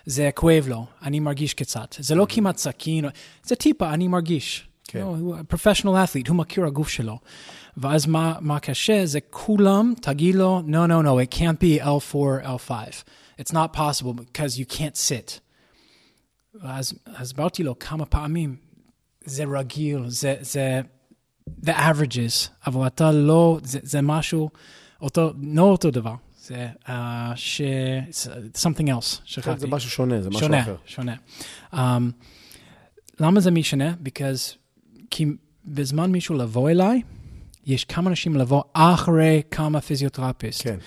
[0.05, 1.95] זה כואב לו, אני מרגיש קצת.
[1.99, 3.05] זה לא כמעט סכין,
[3.43, 4.67] זה טיפה, אני מרגיש.
[4.87, 4.99] כן.
[4.99, 7.19] לא, הוא פרופשיונל את'ליט, הוא מכיר הגוף שלו.
[7.77, 12.45] ואז מה, מה קשה זה כולם, תגיד לו, no, no, no, it can't be L4,
[12.45, 12.71] L5.
[13.41, 15.39] It's not possible because you can't sit.
[16.61, 18.55] ואז הסברתי לו כמה פעמים,
[19.25, 20.81] זה רגיל, זה, זה
[21.65, 24.49] the averages, אבל אתה לא, זה, זה משהו,
[25.01, 26.91] אותו, לא אותו דבר, זה uh,
[27.35, 27.61] ש...
[28.55, 29.59] something else, כן, שכחתי.
[29.59, 30.75] זה משהו שונה, זה משהו שונה, אחר.
[30.85, 31.15] שונה.
[31.73, 31.77] Um,
[33.19, 33.93] למה זה משנה?
[34.05, 34.55] Because
[35.09, 35.25] כי
[35.65, 37.01] בזמן מישהו לבוא אליי,
[37.65, 40.63] יש כמה אנשים לבוא אחרי כמה פיזיותרפיסט.
[40.63, 40.77] כן.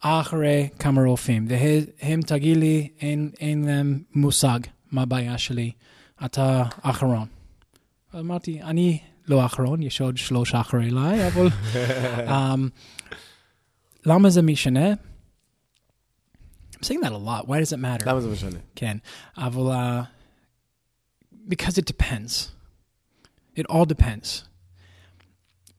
[0.00, 4.58] אחרי כמה רופאים, והם תגיד לי, אין, אין להם מושג
[4.92, 5.70] מה הבעיה שלי,
[6.24, 7.26] אתה אחרון.
[8.20, 8.98] אמרתי, אני
[9.28, 11.48] לא אחרון, יש עוד שלושה אחריי, אבל
[12.26, 12.70] um,
[14.06, 14.92] למה זה משנה?
[14.92, 14.96] I'm
[16.86, 18.06] saying that a lot, why does it matter?
[18.06, 18.58] למה זה משנה?
[18.76, 18.96] כן,
[19.36, 19.72] אבל...
[19.72, 20.04] Uh,
[21.48, 22.50] because it depends.
[23.56, 24.44] It all depends.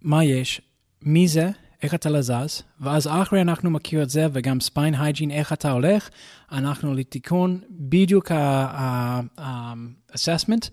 [0.01, 0.61] מה יש?
[1.01, 1.49] מי זה?
[1.83, 2.61] איך אתה לזז?
[2.79, 6.09] ואז אחרי אנחנו מכיר את זה, וגם ספיין הייג'ין, איך אתה הולך,
[6.51, 10.69] אנחנו לתיקון בדיוק ה-assessment,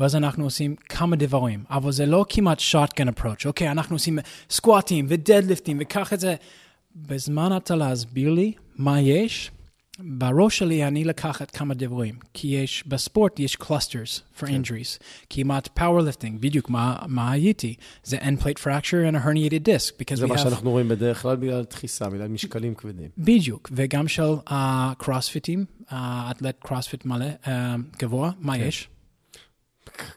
[0.00, 1.64] ואז אנחנו עושים כמה דברים.
[1.70, 3.46] אבל זה לא כמעט shotgun approach.
[3.46, 4.18] אוקיי, אנחנו עושים
[4.50, 6.34] סקואטים ודדליפטים, וקח את זה.
[6.96, 9.50] בזמן אתה להסביר לי מה יש,
[9.98, 15.02] בראש שלי אני לקחת כמה דברים, כי יש, בספורט יש clusters for injuries.
[15.30, 17.74] כמעט powerlifting, בדיוק מה, מה הייתי?
[18.04, 20.14] זה end plate fracture and a herniated disc.
[20.14, 23.08] זה מה have- שאנחנו רואים בדרך כלל בגלל דחיסה, בגלל משקלים כבדים.
[23.18, 28.64] בדיוק, וגם של הקרוספיטים, אתלט קרוספיט מלא, אה, גבוה, מה כן.
[28.64, 28.88] יש?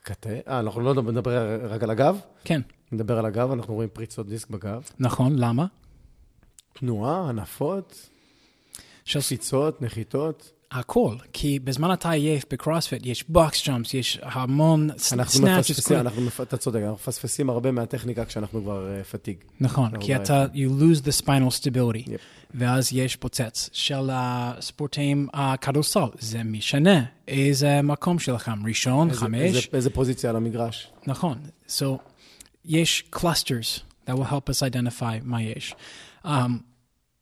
[0.04, 0.30] קטע.
[0.48, 4.50] אה, אנחנו לא נדבר רק על הגב, כן, נדבר על הגב, אנחנו רואים פריצות דיסק
[4.50, 4.82] בגב.
[5.00, 5.66] נכון, למה?
[6.74, 8.10] תנועה, הנפות,
[9.06, 10.52] של קפיצות, נחיתות.
[10.72, 16.42] הכל, כי בזמן אתה עייף בקרוספיט יש box jumps, יש המון snatches, מפספסים, אנחנו, מפ-
[16.42, 19.38] אתה צודק, אנחנו מפספסים הרבה מהטכניקה כשאנחנו כבר uh, פתיג.
[19.60, 22.12] נכון, כי אתה, you lose the spinal stability, Yep.
[22.54, 23.70] ואז יש פוצץ.
[23.74, 30.36] של הספורטאים הכדורסל, זה משנה איזה מקום שלכם, ראשון, איזה, חמש, איזה, איזה פוזיציה על
[30.36, 30.92] המגרש.
[31.08, 31.38] נכון.
[31.68, 31.86] So,
[32.66, 35.76] יש clusters that will help us identify מה יש.
[36.26, 36.30] Um,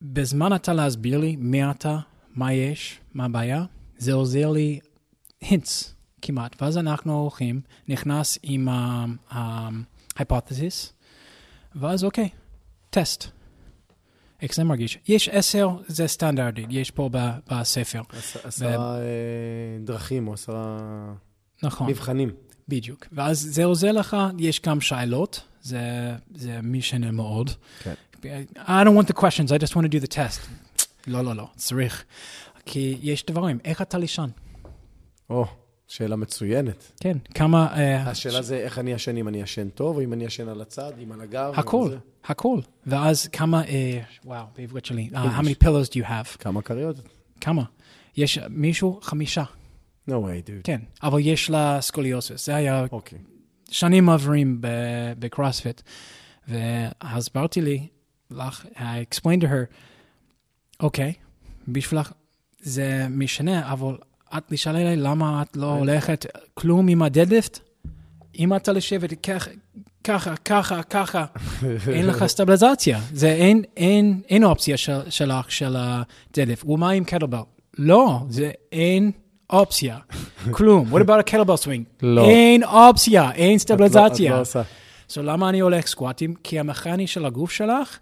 [0.01, 1.99] בזמן אתה להסביר לי מי אתה,
[2.35, 3.65] מה יש, מה הבעיה,
[3.97, 4.79] זה עוזר לי
[5.43, 5.87] hints
[6.21, 6.61] כמעט.
[6.61, 8.67] ואז אנחנו הולכים, נכנס עם
[10.15, 10.93] ההיפותזיס,
[11.75, 12.29] ואז אוקיי,
[12.89, 13.27] טסט.
[14.41, 14.97] איך זה מרגיש?
[15.07, 17.09] יש עשר, זה סטנדרטי, יש פה
[17.51, 18.01] בספר.
[18.17, 19.01] עש, עשרה אה,
[19.83, 20.77] דרכים או עשרה
[21.63, 21.89] נכון.
[21.89, 22.31] מבחנים.
[22.67, 23.07] בדיוק.
[23.11, 25.79] ואז זה עוזר לך, יש גם שאלות, זה,
[26.35, 27.51] זה משנה מאוד.
[27.83, 27.93] כן.
[28.57, 30.39] I don't want the questions, I just want to do the test.
[31.07, 32.03] לא, לא, לא, צריך.
[32.65, 34.29] כי יש דברים, איך אתה לישון?
[35.29, 35.45] או,
[35.91, 36.91] שאלה מצוינת.
[36.99, 37.67] כן, כמה...
[37.75, 40.61] אה, השאלה זה איך אני ישן, אם אני ישן טוב, או אם אני ישן על
[40.61, 41.53] הצד, אם על הגב.
[41.55, 41.91] הכל.
[42.23, 42.59] הכל.
[42.85, 46.37] ואז כמה, אה, וואו, בעברית שלי, uh, how many pillows do you have?
[46.39, 46.95] כמה כריות?
[47.41, 47.63] כמה?
[48.17, 48.99] יש מישהו?
[49.01, 49.43] חמישה.
[50.09, 50.63] No way, dude.
[50.63, 52.45] כן, אבל יש לה scoliosis.
[52.45, 53.19] זה היה אוקיי.
[53.69, 54.61] שנים עוברים
[55.19, 55.81] בקרוספיט,
[56.47, 57.87] והסברתי לי,
[58.31, 59.73] לך, I explained to her,
[60.79, 61.13] אוקיי,
[61.67, 62.11] בשבילך
[62.59, 63.97] זה משנה, אבל
[64.37, 67.59] את נשאלה לי למה את לא הולכת כלום עם הדדליפט?
[68.39, 69.27] אם אתה לשבת
[70.03, 71.25] ככה, ככה, ככה,
[71.93, 72.99] אין לך סטביליזציה.
[73.13, 76.65] זה אין, אין, אין אופציה של, שלך, של הדדליפט.
[76.65, 77.39] ומה עם קטלבל?
[77.77, 79.11] לא, זה אין
[79.49, 79.97] אופציה.
[80.51, 80.93] כלום.
[80.93, 81.83] What about a kettlebell swing?
[82.01, 82.25] לא.
[82.29, 84.31] אין אופציה, אין את לא- את סטביליזציה.
[84.31, 84.61] לא עושה.
[85.09, 86.33] So למה אני הולך סקואטים?
[86.43, 87.97] כי המכני של הגוף שלך,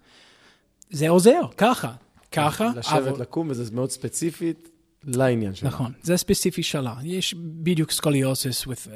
[0.90, 1.92] זה עוזר, ככה,
[2.32, 4.70] ככה, לשבת, לקום, וזה מאוד ספציפית
[5.16, 5.74] לעניין שלנו.
[5.74, 6.96] נכון, זה ספציפי שלה.
[7.04, 8.88] יש בדיוק scoliosis with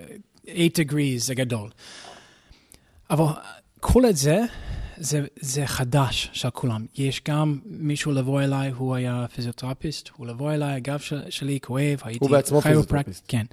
[0.48, 1.70] uh, 8 degrees, זה גדול.
[3.10, 3.26] אבל
[3.80, 4.42] כל את זה,
[4.98, 6.86] זה, זה חדש של כולם.
[6.96, 12.00] יש גם מישהו לבוא אליי, הוא היה פיזיותרפיסט, הוא לבוא אליי, הגב של, שלי כואב,
[12.04, 12.26] הייתי...
[12.26, 13.26] הוא בעצמו פיזיותרפיסט.
[13.28, 13.46] כן.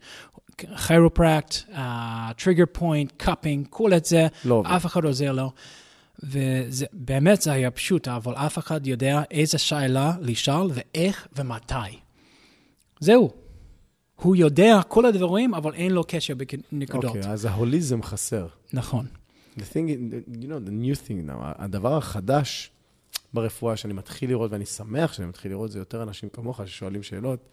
[0.87, 1.55] כירופרקט,
[2.37, 4.63] trigger point, cupping, כל את זה, לא.
[4.67, 5.53] אף אחד עוזר לו.
[6.23, 11.75] ובאמת זה היה פשוט, אבל אף אחד יודע איזה שאלה לשאול ואיך ומתי.
[13.01, 13.31] זהו.
[14.17, 16.35] הוא יודע כל הדברים, אבל אין לו קשר
[16.73, 17.05] בנקודות.
[17.17, 18.47] אוקיי, אז ההוליזם חסר.
[18.73, 19.07] נכון.
[19.57, 22.71] The thing, you know, the new thing now, הדבר החדש
[23.35, 27.49] ברפואה שאני מתחיל לראות, ואני שמח שאני מתחיל לראות, זה יותר אנשים כמוך ששואלים שאלות,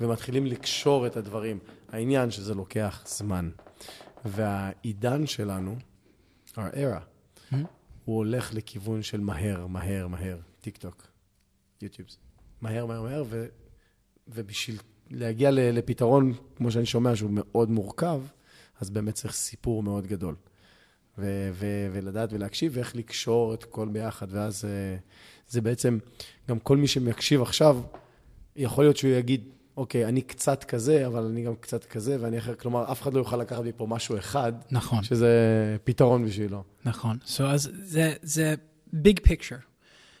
[0.00, 1.58] ומתחילים לקשור את הדברים.
[1.92, 3.50] העניין שזה לוקח זמן.
[4.24, 5.76] והעידן שלנו,
[6.54, 7.00] our era,
[7.52, 7.56] Mhm.
[8.04, 11.06] הוא הולך לכיוון של מהר, מהר, מהר, טיק טוק,
[11.82, 12.08] יוטיוב.
[12.60, 13.46] מהר, מהר, מהר, ו,
[14.34, 14.76] ובשביל
[15.10, 18.20] להגיע לפתרון, כמו שאני שומע, שהוא מאוד מורכב,
[18.80, 20.34] אז באמת צריך סיפור מאוד גדול.
[21.18, 24.96] ו- ו- ולדעת ולהקשיב, ואיך לקשור את הכל ביחד, ואז אה,
[25.48, 25.98] זה בעצם,
[26.48, 27.80] גם כל מי שמקשיב עכשיו,
[28.56, 32.54] יכול להיות שהוא יגיד, אוקיי, אני קצת כזה, אבל אני גם קצת כזה, ואני אחר,
[32.54, 36.64] כלומר, אף אחד לא יוכל לקחת לי פה משהו אחד, נכון, שזה פתרון בשבילו.
[36.84, 37.18] נכון.
[37.24, 38.54] So, אז זה, זה
[38.92, 39.56] ביג פיקצ'ר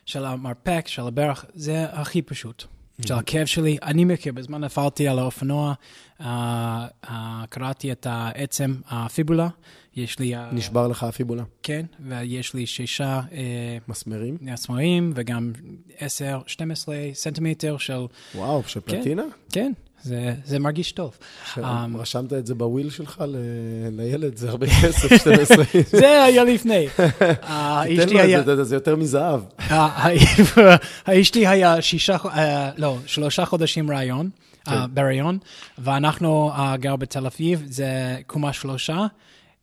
[0.06, 2.64] של המרפק, של הברך, זה הכי פשוט.
[3.06, 5.74] של הכאב שלי, אני מכיר, בזמן נפלתי על האופנוע,
[6.20, 9.48] אה, אה, קראתי את העצם הפיבולה,
[9.96, 10.36] יש לי...
[10.36, 11.42] אה, נשבר לך הפיבולה?
[11.62, 13.20] כן, ויש לי שישה
[13.88, 14.36] מסמרים?
[14.48, 15.52] עצמאים, וגם
[15.98, 18.06] 10, 12 סנטימטר של...
[18.34, 19.24] וואו, של פלטינה?
[19.52, 21.18] כן, זה, זה מרגיש טוב.
[21.58, 23.36] אמ, רשמת את זה בוויל שלך ל-
[23.90, 25.86] לילד, זה הרבה כסף, 12 איש.
[26.00, 26.86] זה היה לפני.
[26.98, 29.40] אה, תן אשתי לו את זה, זה יותר מזהב.
[29.70, 30.08] אה,
[31.06, 34.30] האשתי היה שישה, אה, לא, שלושה חודשים רעיון,
[34.68, 35.38] אה, בהריון,
[35.78, 37.86] ואנחנו אה, גר בתל אביב, זה
[38.26, 39.06] קומה שלושה,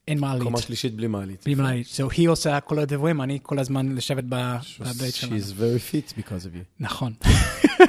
[0.07, 0.43] אין מעלית.
[0.43, 1.41] קומה שלישית בלי מעלית.
[1.45, 1.87] בלי מעלית.
[1.87, 5.35] So היא עושה כל הדברים, אני כל הזמן לשבת בבית שלנו.
[5.35, 6.63] She's very fit because of you.
[6.79, 7.13] נכון.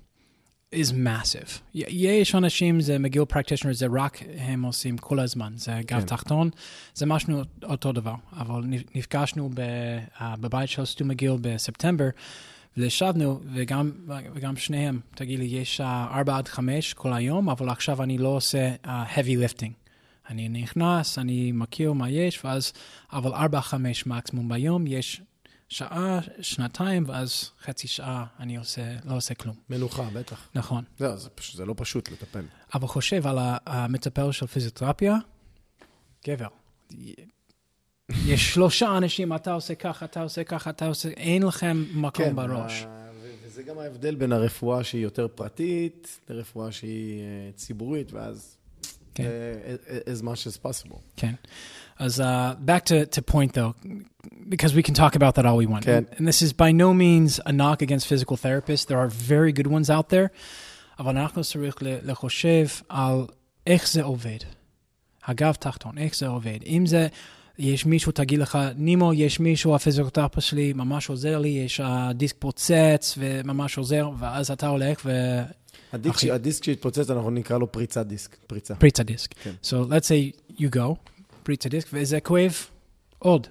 [0.75, 1.59] is massive.
[1.73, 6.05] יש אנשים, זה מגיל practitioners, זה רק הם עושים כל הזמן, זה גב כן.
[6.05, 6.49] תחתון,
[6.93, 8.15] זה משהו אותו דבר.
[8.37, 8.63] אבל
[8.95, 12.09] נפגשנו uh, בבית של סטו מגיל בספטמבר,
[12.77, 13.91] וישבנו, וגם,
[14.33, 18.29] וגם שניהם, תגיד לי, יש uh, 4 עד 5 כל היום, אבל עכשיו אני לא
[18.29, 19.71] עושה uh, heavy lifting.
[20.29, 22.73] אני נכנס, אני מכיר מה יש, ואז,
[23.11, 23.73] אבל 4-5
[24.05, 25.21] מקסימום ביום, יש
[25.75, 29.55] שעה, שנתיים, ואז חצי שעה אני עושה, לא עושה כלום.
[29.69, 30.47] מנוחה, בטח.
[30.55, 30.83] נכון.
[30.99, 32.43] זהו, זה, פשוט- זה לא פשוט לטפל.
[32.73, 35.15] אבל חושב על המטפל של פיזיותרפיה,
[36.27, 36.47] גבר.
[38.25, 42.83] יש שלושה אנשים, אתה עושה ככה, אתה עושה ככה, אתה עושה, אין לכם מקום בראש.
[42.83, 48.57] ה- ו- וזה גם ההבדל בין הרפואה שהיא יותר פרטית לרפואה שהיא אה, ציבורית, ואז...
[49.14, 49.24] כן.
[49.24, 50.98] אה, as much as possible.
[51.16, 51.34] כן.
[51.98, 52.24] אז uh,
[52.68, 53.88] back to, to point though,
[54.48, 55.84] because we can talk about that all we want.
[55.84, 56.04] כן.
[56.10, 58.86] And this is by no means a knock against physical therapists.
[58.86, 60.28] There are very good ones out there.
[60.98, 63.26] אבל אנחנו צריך ל- לחושב על
[63.66, 64.38] איך זה עובד.
[65.26, 66.58] הגב תחתון, איך זה עובד.
[66.66, 67.08] אם זה,
[67.58, 73.14] יש מישהו, תגיד לך, נימו, יש מישהו, הפיזיותרפיה שלי ממש עוזר לי, יש הדיסק פוצץ
[73.18, 75.40] וממש עוזר, ואז אתה הולך ו...
[75.91, 76.31] הדיסק, אחי.
[76.31, 78.35] הדיסק שהתפוצץ, אנחנו נקרא לו פריצת דיסק.
[78.47, 78.75] פריצה.
[78.75, 79.33] פריצה דיסק.
[79.33, 79.53] כן.
[79.63, 80.95] So let's say you go,
[81.43, 82.53] פריצה דיסק, וזה כואב
[83.19, 83.47] עוד.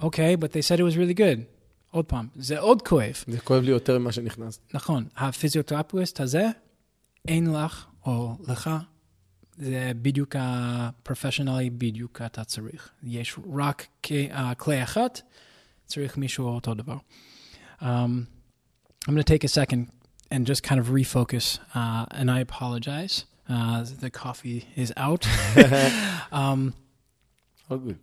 [0.00, 1.40] אוקיי, but they said it was really good.
[1.90, 3.24] עוד פעם, זה עוד כואב.
[3.26, 4.60] זה כואב לי יותר ממה שנכנס.
[4.74, 6.48] נכון, הפיזיותרפיסט הזה,
[7.28, 8.70] אין לך או לך,
[9.58, 12.90] זה בדיוק הפרופשיונלי, בדיוק אתה צריך.
[13.02, 15.20] יש רק uh, כלי אחת,
[15.86, 16.96] צריך מישהו אותו דבר.
[17.80, 17.84] Um,
[19.06, 20.03] I'm going to take a second
[20.34, 21.60] and just kind of refocus.
[21.74, 23.24] Uh, and I apologize.
[23.48, 25.26] Uh, the coffee is out.
[26.32, 26.74] um,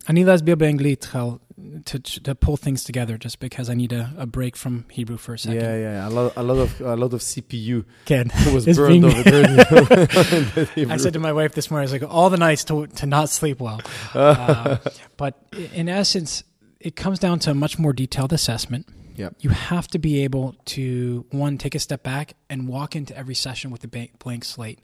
[0.08, 4.12] I need to Bible English to to pull things together, just because I need a,
[4.18, 5.62] a break from Hebrew for a second.
[5.62, 9.24] Yeah, yeah, a lot, a lot of a lot of CPU Ken was burned over
[9.24, 10.88] there.
[10.90, 13.06] I said to my wife this morning, I was like, all the nights to to
[13.06, 13.82] not sleep well.
[14.16, 14.78] Uh,
[15.18, 15.38] but
[15.74, 16.44] in essence,
[16.80, 18.88] it comes down to a much more detailed assessment.
[19.16, 19.30] Yeah.
[19.40, 23.36] You have to be able to, one, take a step back and walk into every
[23.36, 24.80] session with a blank slate.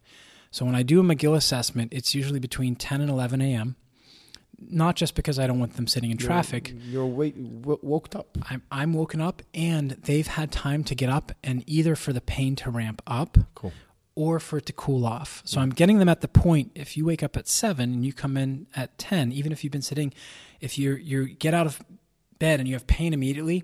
[0.52, 3.76] So when I do a McGill assessment, it's usually between 10 and 11 a.m.,
[4.60, 6.74] not just because I don't want them sitting in traffic.
[6.74, 8.38] You're, you're wait, w- woke up.
[8.50, 12.22] I'm, I'm woken up and they've had time to get up and either for the
[12.22, 13.72] pain to ramp up Cool.
[14.16, 15.44] or for it to cool off.
[15.46, 15.64] So mm.
[15.64, 16.72] I'm getting them at the point.
[16.74, 19.74] If you wake up at seven and you come in at ten, even if you've
[19.74, 20.12] been sitting,
[20.60, 21.80] if you you get out of
[22.40, 23.64] bed and you have pain immediately,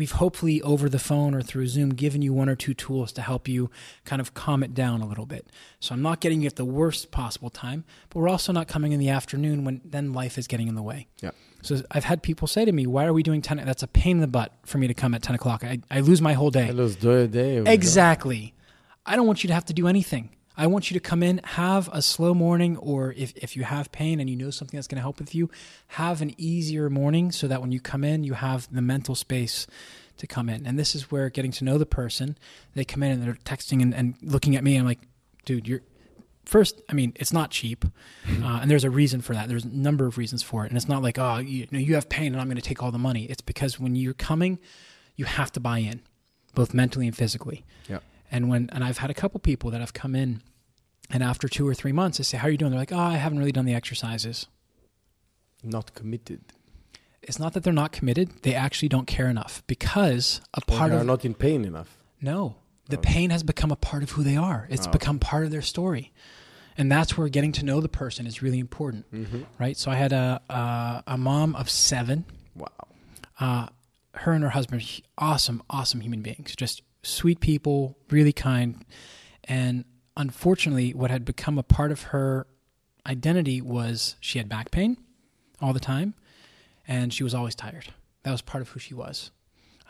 [0.00, 3.20] we've hopefully over the phone or through Zoom given you one or two tools to
[3.20, 3.70] help you
[4.06, 5.46] kind of calm it down a little bit.
[5.78, 8.92] So I'm not getting you at the worst possible time, but we're also not coming
[8.92, 11.08] in the afternoon when then life is getting in the way.
[11.20, 11.32] Yeah.
[11.60, 13.58] So I've had people say to me, "Why are we doing ten?
[13.58, 15.62] That's a pain in the butt for me to come at ten o'clock.
[15.64, 17.58] I, I lose my whole day." Hello, do a day.
[17.58, 18.54] Exactly.
[19.04, 20.30] I don't want you to have to do anything.
[20.60, 23.90] I want you to come in, have a slow morning, or if, if you have
[23.92, 25.50] pain and you know something that's going to help with you,
[25.88, 29.66] have an easier morning so that when you come in, you have the mental space
[30.18, 30.66] to come in.
[30.66, 32.36] And this is where getting to know the person,
[32.74, 34.76] they come in and they're texting and, and looking at me.
[34.76, 35.00] And I'm like,
[35.46, 35.80] dude, you're
[36.44, 37.86] first, I mean, it's not cheap.
[38.42, 39.48] Uh, and there's a reason for that.
[39.48, 40.68] There's a number of reasons for it.
[40.68, 42.82] And it's not like, oh, you, know, you have pain and I'm going to take
[42.82, 43.24] all the money.
[43.24, 44.58] It's because when you're coming,
[45.16, 46.00] you have to buy in,
[46.54, 47.64] both mentally and physically.
[47.86, 47.98] Yeah.
[48.30, 50.42] And when and I've had a couple people that have come in,
[51.10, 52.98] and after two or three months, I say, "How are you doing?" They're like, "Oh,
[52.98, 54.46] I haven't really done the exercises."
[55.62, 56.40] Not committed.
[57.22, 60.96] It's not that they're not committed; they actually don't care enough because a part they
[60.96, 61.98] are of not in pain enough.
[62.20, 62.56] no,
[62.88, 63.00] the Oh.
[63.00, 64.66] pain has become a part of who they are.
[64.70, 64.90] It's Oh.
[64.90, 66.12] become part of their story,
[66.78, 69.42] and that's where getting to know the person is really important, Mm-hmm.
[69.58, 69.76] right?
[69.76, 72.24] So I had a a, a mom of seven.
[72.54, 72.68] Wow.
[73.38, 73.66] uh,
[74.14, 74.82] her and her husband,
[75.18, 78.84] awesome, awesome human beings, just sweet people, really kind.
[79.44, 79.84] And
[80.16, 82.46] unfortunately, what had become a part of her
[83.06, 84.96] identity was she had back pain
[85.60, 86.14] all the time,
[86.86, 87.92] and she was always tired.
[88.22, 89.30] That was part of who she was.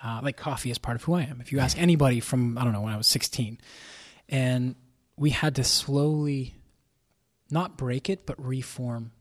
[0.02, 1.40] Uh, like coffee is part of who I am.
[1.40, 3.58] If you ask anybody from, I don't know, when I was 16,
[4.28, 4.74] and
[5.16, 6.54] we had to slowly
[7.50, 9.12] not break it, but reform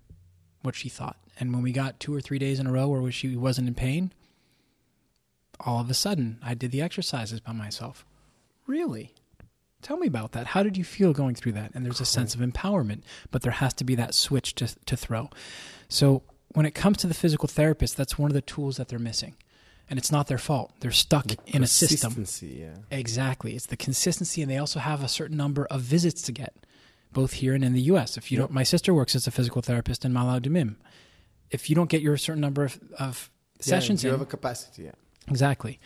[0.62, 1.18] what she thought.
[1.40, 3.74] And when we got two or three days in a row where she wasn't in
[3.74, 4.14] pain,
[5.60, 8.06] all of a sudden I did the exercises by myself.
[8.68, 9.14] Really?
[9.82, 10.48] Tell me about that.
[10.48, 11.72] How did you feel going through that?
[11.74, 13.02] And there's a sense of empowerment,
[13.32, 15.30] but there has to be that switch to, to throw.
[15.88, 19.00] So when it comes to the physical therapist, that's one of the tools that they're
[19.00, 19.36] missing.
[19.90, 20.72] and it's not their fault.
[20.82, 22.14] They're stuck in a system.
[22.14, 22.76] Consistency, yeah.
[22.92, 23.56] Exactly.
[23.56, 26.54] It's the consistency, and they also have a certain number of visits to get,
[27.12, 28.16] both here and in the U.S.
[28.18, 30.76] If you don't, my sister works as a physical therapist in Malau Dumim.
[31.50, 34.84] If you don't get your certain number of, of sessions you in, have a capacity,
[34.84, 34.92] yeah.
[35.29, 35.79] exactly.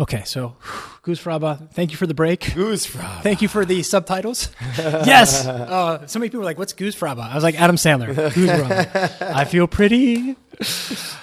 [0.00, 0.40] Okay, so
[1.02, 2.40] Goose Fraba, thank you for the break.
[2.54, 3.22] Goose frog.
[3.24, 4.48] Thank you for the subtitles.
[5.12, 5.44] yes.
[5.44, 8.50] Uh, so many people were like, "What's Goose Fraba?" I was like, "Adam Sandler." Goose
[8.60, 8.78] Fraba.
[9.42, 10.36] I feel pretty.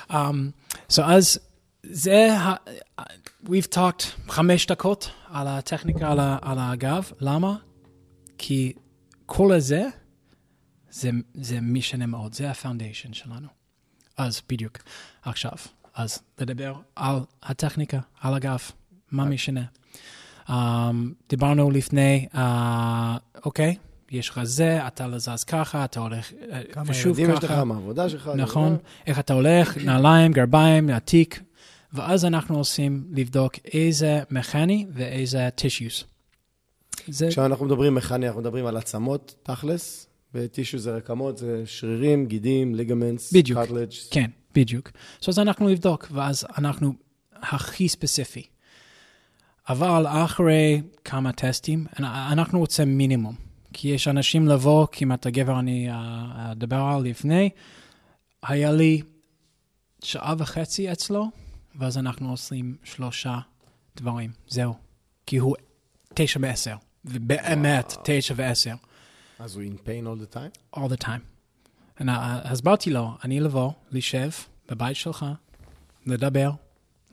[0.09, 0.53] Um,
[0.89, 1.39] so as
[1.83, 2.55] זה, ה-
[3.45, 7.11] we've talked חמש דקות על הטכניקה, על, ה- על הגב.
[7.21, 7.55] למה?
[8.37, 8.73] כי
[9.25, 9.83] כל הזה,
[10.91, 12.33] זה, זה משנה מאוד.
[12.33, 13.47] זה הפאונדיישן שלנו.
[14.17, 14.77] אז בדיוק,
[15.23, 15.51] עכשיו.
[15.94, 18.58] אז לדבר על הטכניקה, על הגב,
[19.10, 19.64] מה משנה.
[20.46, 20.52] Um,
[21.28, 22.38] דיברנו לפני, uh,
[23.44, 23.76] אוקיי,
[24.10, 27.64] יש לך זה, אתה לזז ככה, אתה הולך אה, כמה ושוב ילדים יש לך, ככה.
[27.64, 28.30] מה העבודה שלך.
[28.36, 28.76] נכון,
[29.06, 31.42] איך אתה הולך, נעליים, גרביים, התיק,
[31.92, 36.04] ואז אנחנו עושים לבדוק איזה מכני ואיזה טישיוס.
[37.08, 42.74] זה, כשאנחנו מדברים מכני, אנחנו מדברים על עצמות, תכלס, וטישו זה רקמות, זה שרירים, גידים,
[42.74, 43.58] ליגמנטס, בדיוק.
[43.58, 43.90] קארטלג'.
[44.10, 44.88] כן, בדיוק.
[45.20, 46.92] So, אז אנחנו נבדוק, ואז אנחנו
[47.32, 48.46] הכי ספציפי.
[49.68, 53.34] אבל אחרי כמה טסטים, אנחנו רוצים מינימום.
[53.72, 57.50] כי יש אנשים לבוא, כמעט הגבר אני אה, אדבר על לפני,
[58.42, 59.02] היה לי
[60.04, 61.30] שעה וחצי אצלו,
[61.74, 63.38] ואז אנחנו עושים שלושה
[63.96, 64.74] דברים, זהו.
[65.26, 65.56] כי הוא
[66.14, 68.74] תשע ועשר, ובאמת תשע ועשר.
[69.38, 70.78] אז הוא in pain all the time?
[70.78, 71.29] all the time.
[72.08, 74.30] הסברתי לו, אני לבוא, לשב
[74.68, 75.26] בבית שלך,
[76.06, 76.50] לדבר,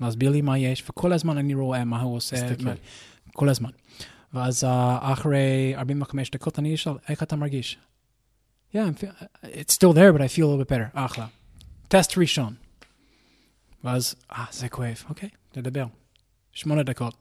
[0.01, 2.49] להסביר לי מה יש, וכל הזמן אני רואה מה הוא עושה.
[2.63, 2.71] מה-
[3.33, 3.69] כל הזמן.
[4.33, 4.67] ואז uh,
[5.01, 7.77] אחרי 45 דקות אני אשאל, איך אתה מרגיש?
[8.73, 10.89] Yeah, I'm feel, it's still there, but I feel a little bit better.
[10.93, 11.27] אחלה.
[11.87, 12.55] טסט ראשון.
[13.83, 15.03] ואז, אה, זה כואב.
[15.09, 15.85] אוקיי, נדבר.
[16.51, 17.15] שמונה דקות.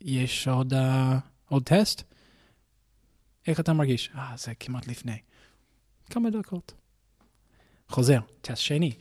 [0.00, 0.76] יש עוד, uh,
[1.48, 2.02] עוד טסט?
[3.46, 4.10] איך אתה מרגיש?
[4.14, 5.18] אה, זה כמעט לפני.
[6.10, 6.72] כמה דקות.
[7.88, 8.92] חוזר, טסט שני.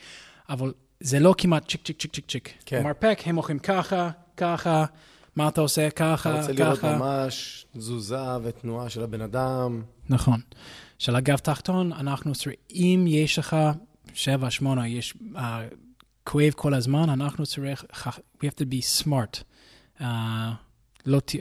[0.49, 2.53] אבל זה לא כמעט צ'יק צ'יק צ'יק צ'יק צ'יק.
[2.65, 2.83] כן.
[2.83, 4.85] מרפק, הם הולכים ככה, ככה,
[5.35, 5.87] מה אתה עושה?
[5.87, 6.97] אתה ככה, רוצה לראות ככה.
[6.97, 9.81] ממש תזוזה ותנועה של הבן אדם.
[10.09, 10.41] נכון.
[10.99, 13.55] של הגב תחתון, אנחנו צריכים, אם יש לך
[14.13, 15.37] שבע, שמונה, יש uh,
[16.23, 19.43] כואב כל הזמן, אנחנו צריך, ח- we have to be smart.
[19.99, 20.03] Uh,
[21.05, 21.37] לא, ת- uh,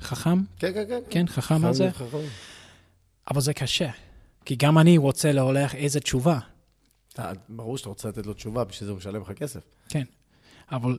[0.00, 0.42] חכם?
[0.58, 1.00] כן, כן, כן.
[1.10, 1.90] כן, חכם על זה?
[1.92, 2.16] חכם.
[3.30, 3.90] אבל זה קשה.
[4.50, 6.38] כי גם אני רוצה להולך איזה תשובה.
[7.48, 9.60] ברור שאתה רוצה לתת לו תשובה, בשביל זה הוא משלם לך כסף.
[9.88, 10.04] כן.
[10.72, 10.98] אבל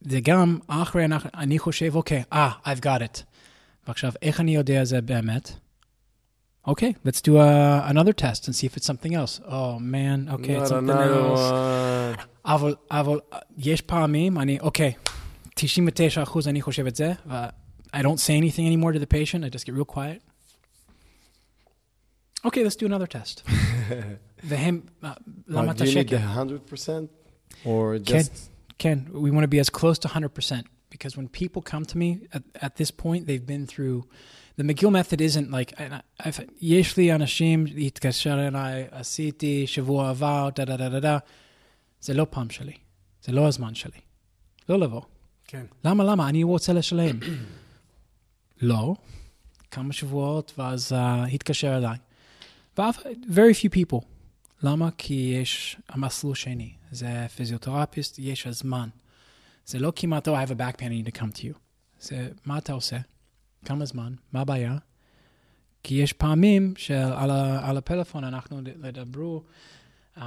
[0.00, 1.04] זה גם אחרי,
[1.34, 3.22] אני חושב, אוקיי, אה, I've got it.
[3.88, 5.50] ועכשיו, איך אני יודע זה באמת?
[6.66, 9.40] אוקיי, let's do a, another test and see if it's something else.
[9.46, 12.18] Oh man, okay, it's Not something another else.
[12.18, 12.26] one.
[12.44, 13.20] אבל, אבל
[13.58, 14.92] יש פעמים, אני, אוקיי,
[15.54, 17.34] 99 אחוז אני חושב את זה, ו-
[17.96, 20.29] I don't say anything anymore to the patient, I just get real quiet.
[22.45, 23.41] Okay, let's do another test.
[24.43, 25.11] והם, אה,
[25.47, 26.17] למה But אתה do you need שקר?
[26.17, 26.37] the
[26.73, 27.67] 100% or
[28.05, 28.19] כן.
[28.19, 28.49] just...
[28.77, 32.09] Ken, we want to be as close to 100% because when people come to me
[32.33, 34.03] at, at this point, they've been through.
[34.57, 40.09] The McGill method isn't like, and I- I've, יש לי אנשים להתקשר אליי, עשיתי שבוע
[40.09, 41.17] עבר, דה דה דה דה דה.
[42.01, 42.73] זה לא פעם שלי,
[43.23, 43.99] זה לא הזמן שלי.
[44.69, 45.01] לא לבוא.
[45.47, 45.65] כן.
[45.85, 46.29] למה, למה?
[46.29, 47.19] אני רוצה לשלם.
[48.61, 48.95] לא.
[49.71, 50.95] כמה שבועות, ואז uh,
[51.33, 51.97] התקשר אליי.
[52.77, 52.97] ואף,
[53.29, 54.05] very few people.
[54.63, 54.89] למה?
[54.97, 56.73] כי יש המסלול שני.
[56.91, 58.89] זה פיזיותרפיסט, יש הזמן.
[59.65, 61.53] זה לא כמעט, oh, I have a back pain, I need to come to you.
[62.01, 62.97] זה, מה אתה עושה?
[63.65, 64.13] כמה זמן?
[64.33, 64.77] מה הבעיה?
[65.83, 69.43] כי יש פעמים שעל ה- על הפלאפון אנחנו לדברו,
[70.17, 70.21] um,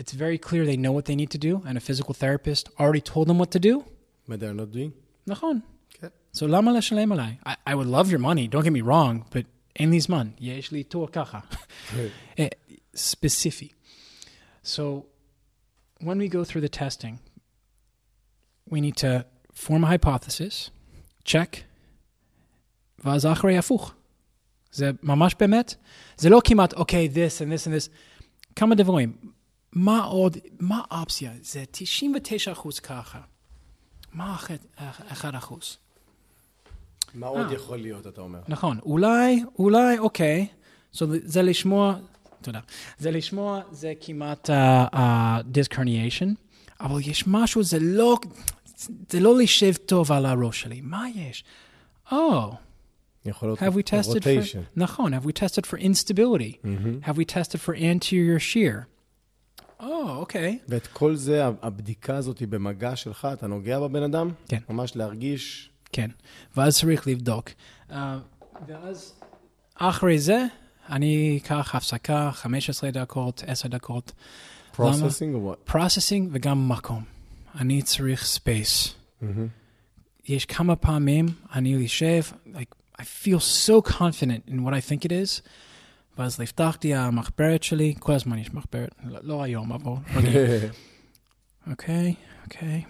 [0.00, 3.00] it's very clear they know what they need to do, and a physical therapist already
[3.00, 3.82] told them what to do.
[4.28, 4.90] But they're not doing?
[5.26, 5.60] נכון.
[5.90, 6.06] כן.
[6.36, 7.36] So למה לשלם עליי?
[7.46, 9.44] I, I would love your money, don't get me wrong, but
[9.75, 10.29] אין לי זמן.
[10.39, 11.39] יש לי תור ככה.
[12.37, 12.41] Eh,
[12.95, 13.67] ספציפי.
[14.65, 14.79] So
[16.01, 17.15] when we go through the testing,
[18.69, 19.23] we need to
[19.55, 20.69] form a hypothesis,
[21.25, 21.57] check,
[22.99, 23.93] ואז אחרי הפוך.
[24.71, 25.75] זה ממש באמת,
[26.17, 27.89] זה לא כמעט, אוקיי, this and this and this.
[28.55, 29.17] כמה דברים.
[29.71, 31.33] מה עוד, מה האופציה?
[31.41, 33.21] זה 99 אחוז ככה.
[34.11, 34.65] מה אחת-
[35.07, 35.77] אחד אחוז?
[37.13, 37.53] מה עוד אה.
[37.53, 38.39] יכול להיות, אתה אומר?
[38.47, 40.47] נכון, אולי, אולי, אוקיי.
[40.95, 41.95] So, זה לשמוע,
[42.41, 42.59] תודה.
[42.99, 44.49] זה לשמוע, זה כמעט
[45.45, 46.27] דיסק herniation,
[46.79, 48.17] אבל יש משהו, זה לא,
[49.09, 50.81] זה לא להישב טוב על הראש שלי.
[50.81, 51.43] מה יש?
[52.09, 52.13] Oh,
[53.25, 54.13] יכול להיות have we tested for...
[54.13, 54.61] רוטיישן.
[54.75, 56.57] נכון, have we tested for instability?
[56.63, 56.99] מהמם.
[57.03, 58.83] Have we tested for anterior shear?
[59.79, 60.59] או, אוקיי.
[60.67, 64.29] ואת כל זה, הבדיקה הזאת במגע שלך, אתה נוגע בבן אדם?
[64.47, 64.59] כן.
[64.69, 65.69] ממש להרגיש...
[65.93, 66.09] כן.
[66.57, 67.49] ואז צריך לבדוק.
[67.89, 67.93] Uh,
[68.67, 69.13] ואז
[69.75, 70.45] אחרי זה,
[70.89, 74.11] אני אקח הפסקה, 15 דקות, 10 דקות.
[74.71, 75.55] processing או what?
[75.71, 77.03] processing וגם מקום.
[77.55, 78.95] אני צריך space.
[80.27, 82.21] יש כמה פעמים אני יושב,
[82.53, 85.41] like, I feel so confident in what I think it is,
[86.17, 90.31] ואז לפתחתי המחברת שלי, כל הזמן יש מחברת, לא, לא היום, אבל רגיל.
[91.71, 92.13] אוקיי,
[92.43, 92.83] אוקיי.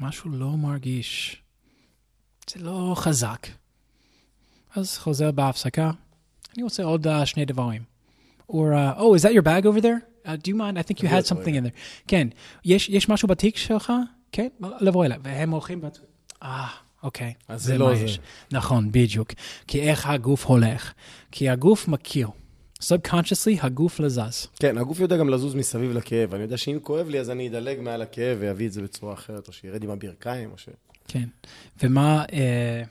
[0.00, 1.42] משהו לא מרגיש,
[2.50, 3.46] זה לא חזק.
[4.76, 5.90] אז חוזר בהפסקה,
[6.54, 7.82] אני רוצה עוד uh, שני דברים.
[8.50, 10.00] Or, uh, oh, is that your bag over there?
[10.24, 10.78] Uh, do you mind?
[10.78, 11.76] I think you had something in there.
[12.08, 12.28] כן,
[12.64, 13.92] יש, יש משהו בתיק שלך?
[14.32, 14.48] כן,
[14.80, 15.20] לבוא אליו.
[15.22, 15.98] והם הולכים, בת-
[16.42, 16.66] אה,
[17.02, 17.32] אוקיי.
[17.48, 18.04] אז זה לא זה.
[18.04, 18.18] יש.
[18.52, 19.32] נכון, בדיוק.
[19.66, 20.92] כי איך הגוף הולך.
[21.32, 22.28] כי הגוף מכיר.
[22.82, 24.46] Subconsciously, הגוף לזז.
[24.60, 26.34] כן, הגוף יודע גם לזוז מסביב לכאב.
[26.34, 29.48] אני יודע שאם כואב לי, אז אני אדלג מעל הכאב ואביא את זה בצורה אחרת,
[29.48, 30.68] או שירד עם הברכיים, או ש...
[31.08, 31.28] כן.
[31.82, 32.82] ומה, אה,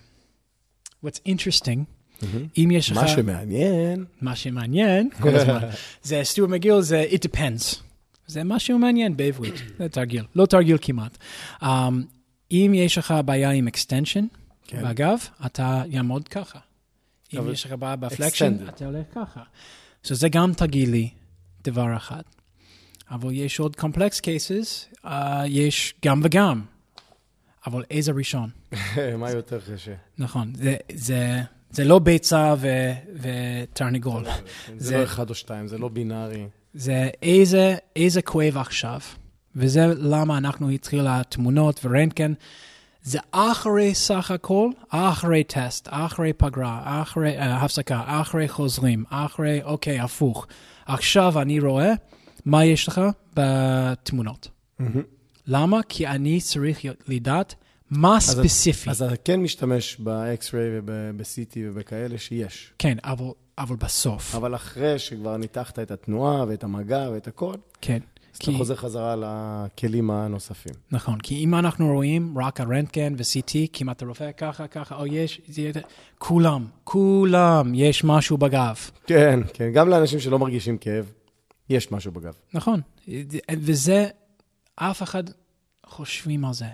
[1.06, 1.80] what's interesting,
[2.58, 2.98] אם יש לך...
[2.98, 4.06] מה שמעניין...
[4.22, 5.60] מה שמעניין, כל הזמן,
[6.04, 7.76] זה סטיוארט מגיל, זה it depends.
[8.28, 11.18] זה משהו מעניין בעברית, זה תרגיל, לא תרגיל כמעט.
[11.62, 11.66] Um,
[12.52, 14.24] אם יש לך בעיה עם extension,
[14.68, 14.82] כן.
[14.82, 16.60] באגב, אתה יעמוד ככה.
[17.38, 18.70] אם אבל- יש לך בעיה בפלקשן, extended.
[18.70, 19.42] אתה הולך ככה.
[20.06, 21.10] So זה גם תרגילי,
[21.64, 22.22] דבר אחד.
[23.12, 25.08] אבל יש עוד complex cases, uh,
[25.48, 26.62] יש גם וגם.
[27.68, 28.50] אבל איזה ראשון?
[29.20, 29.94] מה יותר קשה?
[30.18, 32.68] נכון, זה, זה, זה לא ביצה ו,
[33.22, 34.26] ותרנגול.
[34.26, 34.32] זה
[34.78, 36.48] זה- לא אחד או שתיים, זה לא בינארי.
[36.74, 39.00] זה איזה, איזה כואב עכשיו,
[39.56, 42.34] וזה למה אנחנו התחילה תמונות ורנטגן.
[43.06, 49.99] זה אחרי סך הכל, אחרי טסט, אחרי פגרה, אחרי uh, הפסקה, אחרי חוזרים, אחרי, אוקיי,
[49.99, 50.47] הפוך.
[50.86, 51.93] עכשיו אני רואה
[52.45, 53.01] מה יש לך
[53.36, 54.47] בתמונות.
[55.47, 55.80] למה?
[55.89, 57.56] כי אני צריך לדעת
[57.91, 58.89] מה אז ספציפי.
[58.89, 62.74] אז אתה כן משתמש ב-X-ray וב-CT ובכאלה שיש.
[62.80, 63.26] כן, אבל,
[63.58, 64.36] אבל בסוף.
[64.36, 67.99] אבל אחרי שכבר ניתחת את התנועה ואת המגע ואת הכל, כן.
[68.36, 70.74] אז אתה כי- חוזר חזרה לכלים הנוספים.
[70.92, 75.72] נכון, כי אם אנחנו רואים רק הרנטגן ו-CT, כמעט הרופא ככה, ככה, או יש, זה,
[76.18, 78.76] כולם, כולם, יש משהו בגב.
[79.08, 81.12] כן, כן, גם לאנשים שלא מרגישים כאב,
[81.70, 82.34] יש משהו בגב.
[82.54, 82.82] נכון,
[83.60, 84.08] וזה,
[84.76, 85.24] אף אחד
[85.86, 86.66] חושבים על זה.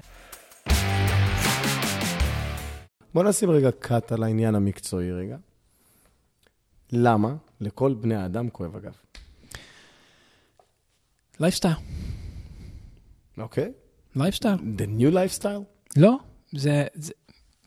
[3.13, 5.37] בוא נשים רגע קאט על העניין המקצועי רגע.
[6.91, 8.93] למה לכל בני האדם כואב הגב?
[11.41, 11.73] לייפסטייל,
[13.37, 13.71] אוקיי?
[14.15, 14.55] lifestyle.
[14.55, 15.63] The new lifestyle?
[15.97, 16.17] לא,
[16.51, 17.13] זה, זה,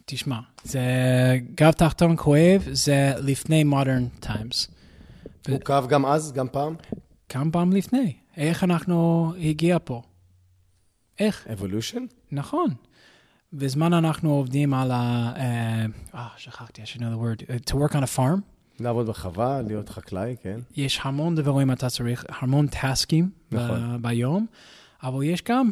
[0.04, 0.80] תשמע, זה
[1.54, 4.70] גב תחתון כואב, זה לפני modern times.
[5.48, 6.74] הוא כאב גם אז, גם פעם?
[7.28, 8.16] כמה פעם לפני?
[8.36, 10.02] איך אנחנו הגיע פה?
[11.18, 11.46] איך?
[11.46, 12.00] evolution?
[12.32, 12.68] נכון.
[13.52, 15.32] בזמן אנחנו עובדים על ה...
[15.36, 17.42] אה, אה, שכחתי, I should know the word.
[17.42, 18.40] Uh, to work on a farm,
[18.80, 20.60] לעבוד בחווה, להיות חקלאי, כן.
[20.76, 23.98] יש המון דברים אתה צריך, המון טסקים נכון.
[23.98, 24.46] ב- ביום,
[25.02, 25.70] אבל יש גם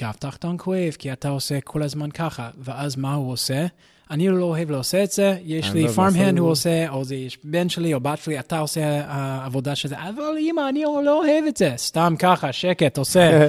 [0.00, 3.66] גב תחתון כואב, כי אתה עושה כל הזמן ככה, ואז מה הוא עושה?
[4.10, 6.48] אני לא אוהב לעשות את זה, יש לי לא אוהב פארם לעשות את הנד, הוא.
[6.50, 9.12] עושה, או זה יש בן שלי או בת שלי, אתה עושה uh,
[9.44, 13.48] עבודה של זה, אבל אמא, אני לא אוהב את זה, סתם ככה, שקט, עושה.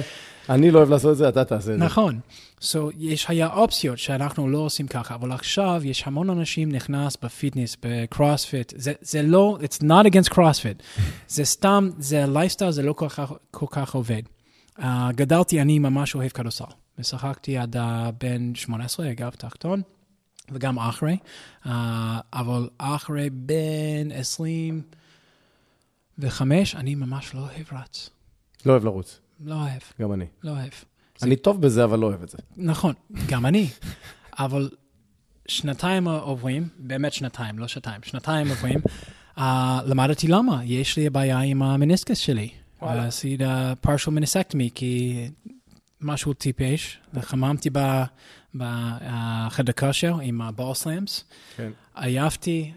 [0.50, 1.84] אני לא אוהב לעשות את זה, אתה תעשה את זה.
[1.84, 2.20] נכון.
[2.60, 7.28] So, יש היה אופציות שאנחנו לא עושים ככה, אבל עכשיו יש המון אנשים נכנס ב
[7.28, 8.72] fitness, בקרוספיט.
[8.76, 10.82] זה, זה לא, it's not against CrossFit.
[11.28, 14.22] זה סתם, זה לייפסטייל, זה לא כל כך, כל כך עובד.
[14.78, 14.82] Uh,
[15.14, 16.64] גדלתי, אני ממש אוהב כדורסל.
[16.98, 17.76] ושחקתי עד
[18.20, 19.82] בן 18, אגב, תחתון,
[20.52, 21.16] וגם אחרי.
[21.64, 21.68] Uh,
[22.32, 28.10] אבל אחרי בן 25, אני ממש לא אוהב רץ.
[28.66, 30.24] לא אוהב לרוץ, לא אוהב, גם אני.
[30.42, 30.72] לא אוהב.
[31.22, 32.38] אני טוב בזה, אבל לא אוהב את זה.
[32.56, 32.94] נכון,
[33.28, 33.68] גם אני.
[34.38, 34.70] אבל
[35.48, 38.78] שנתיים עוברים, באמת שנתיים, לא שנתיים, שנתיים עוברים,
[39.38, 39.42] uh,
[39.86, 40.64] למדתי למה.
[40.64, 42.48] יש לי בעיה עם המניסקס שלי.
[42.82, 43.06] וואלה.
[43.06, 43.44] עשיתי
[43.80, 45.24] פרשל מניסקטמי, כי
[46.00, 48.04] משהו טיפש, וחממתי ב-
[48.54, 51.24] בחדר כושר עם הבול סלאמס,
[51.56, 51.70] כן.
[51.94, 52.72] עייפתי,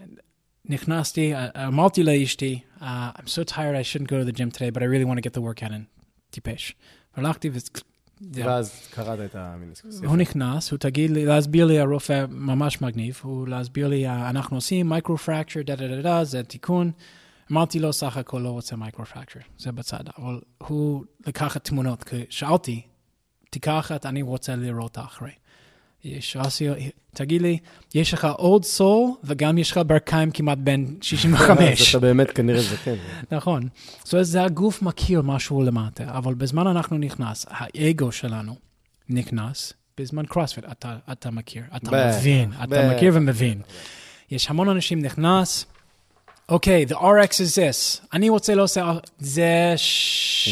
[0.64, 1.32] נכנסתי,
[1.66, 4.86] אמרתי לאשתי, uh, I'm so tired, I shouldn't go to the gym today, but I
[4.86, 5.99] really want to get the workout in.
[6.30, 6.74] טיפש.
[7.16, 7.58] והלכתי ו...
[8.34, 10.00] ואז קראת את המיניסקוס.
[10.04, 14.56] הוא נכנס, הוא תגיד לי, להסביר לי, הרופא ממש מגניב, הוא להסביר לי, "אה, אנחנו
[14.56, 16.92] עושים microfracture, דה דה דה דה, זה תיקון.
[17.52, 22.24] אמרתי לו, סך הכל לא רוצה microfracture, זה בצד, אבל הוא לקח את תמונות, כי
[22.30, 22.82] שאלתי,
[23.50, 25.30] תיקח את, אני רוצה לראות אחרי.
[26.04, 26.68] יש רסי,
[27.14, 27.58] תגיד לי,
[27.94, 31.90] יש לך עוד סול וגם יש לך ברכיים כמעט בן אז 65.
[31.90, 32.94] אתה באמת כנראה זקן.
[33.32, 33.68] נכון.
[34.04, 38.54] זאת אומרת, זה הגוף מכיר משהו למטה, אבל בזמן אנחנו נכנס, האגו שלנו
[39.08, 40.64] נכנס בזמן קרוספיט.
[40.72, 42.90] אתה, אתה מכיר, אתה מבין, אתה.
[42.96, 43.60] מכיר ומבין.
[44.30, 45.66] יש המון אנשים נכנס,
[46.48, 48.06] אוקיי, the RX is this.
[48.12, 49.74] אני רוצה לעשות, זה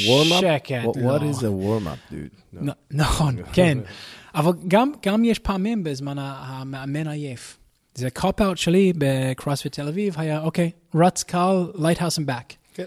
[0.07, 0.41] Warm-up?
[0.41, 0.75] שקט.
[0.85, 1.17] What- לא.
[1.17, 2.63] What is a warm-up, dude?
[2.65, 3.79] נ- נכון, כן.
[4.35, 7.59] אבל גם, גם יש פעמים בזמן המאמן עייף.
[7.95, 12.55] זה cop-out שלי בקרוספיט תל אביב, היה, אוקיי, רץ קל, and back.
[12.75, 12.85] כן.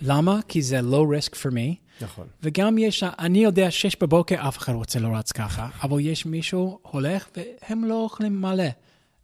[0.00, 0.40] למה?
[0.48, 2.26] כי זה low risk for me, נכון.
[2.42, 6.78] וגם יש, אני יודע, שש בבוקר אף אחד רוצה לא רץ ככה, אבל יש מישהו
[6.82, 8.68] הולך והם לא אוכלים מלא.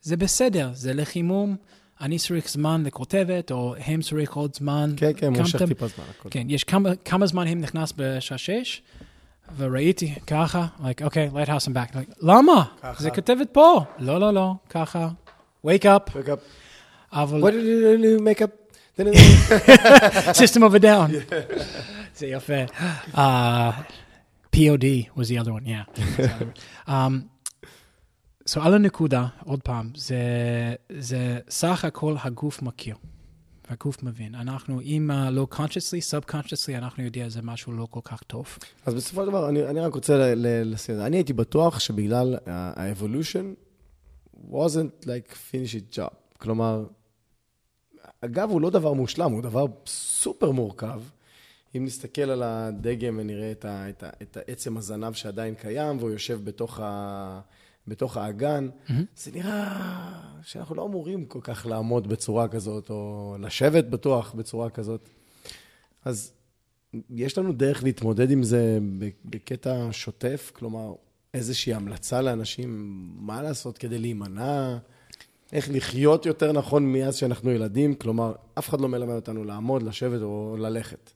[0.03, 1.57] זה בסדר, זה לחימום,
[2.01, 4.95] אני צריך זמן לכותבת, או הם צריך עוד זמן.
[4.97, 6.05] כן, כן, מושך טיפה זמן.
[6.31, 8.83] כן, יש כמה, כמה זמן הם נכנס בשעה שש,
[9.58, 11.94] וראיתי ככה, like, אוקיי, lighthouse and back.
[11.94, 12.66] Like, למה?
[12.82, 13.04] ככה.
[13.04, 13.86] זה כתבת פה.
[14.00, 15.08] לא, לא, לא, ככה.
[15.68, 16.40] wake up, Wake up.
[17.14, 17.42] אבל...
[17.42, 18.64] What did you make up?
[20.34, 21.36] system of a down.
[22.16, 22.64] זה יפה.
[23.14, 23.18] Uh,
[24.52, 24.86] POD
[25.16, 25.86] was the other one, yeah.
[26.88, 27.24] um,
[28.46, 30.18] so על הנקודה, עוד פעם, זה,
[31.00, 32.96] זה סך הכל הגוף מכיר.
[33.71, 34.35] הגוף מבין.
[34.35, 38.59] אנחנו, אם uh, לא consciously, subconsciously, אנחנו יודעים שזה משהו לא כל כך טוב.
[38.87, 41.07] אז בסופו של דבר, אני, אני רק רוצה ל- ל- לשים את זה.
[41.07, 43.55] אני הייתי בטוח שבגלל ה-evolution
[44.51, 46.15] wasn't like finish it job.
[46.39, 46.85] כלומר,
[48.21, 51.01] אגב, הוא לא דבר מושלם, הוא דבר סופר מורכב.
[51.77, 56.11] אם נסתכל על הדגם ונראה את, ה, את, ה, את העצם הזנב שעדיין קיים, והוא
[56.11, 57.41] יושב בתוך, ה,
[57.89, 58.93] בתוך האגן, mm-hmm.
[59.17, 65.09] זה נראה שאנחנו לא אמורים כל כך לעמוד בצורה כזאת, או לשבת בטוח בצורה כזאת.
[66.05, 66.33] אז
[67.11, 68.79] יש לנו דרך להתמודד עם זה
[69.25, 70.51] בקטע שוטף?
[70.55, 70.93] כלומר,
[71.35, 74.79] איזושהי המלצה לאנשים מה לעשות כדי להימנע?
[75.53, 77.95] איך לחיות יותר נכון מאז שאנחנו ילדים?
[77.95, 81.11] כלומר, אף אחד לא מלמד אותנו לעמוד, לשבת או ללכת.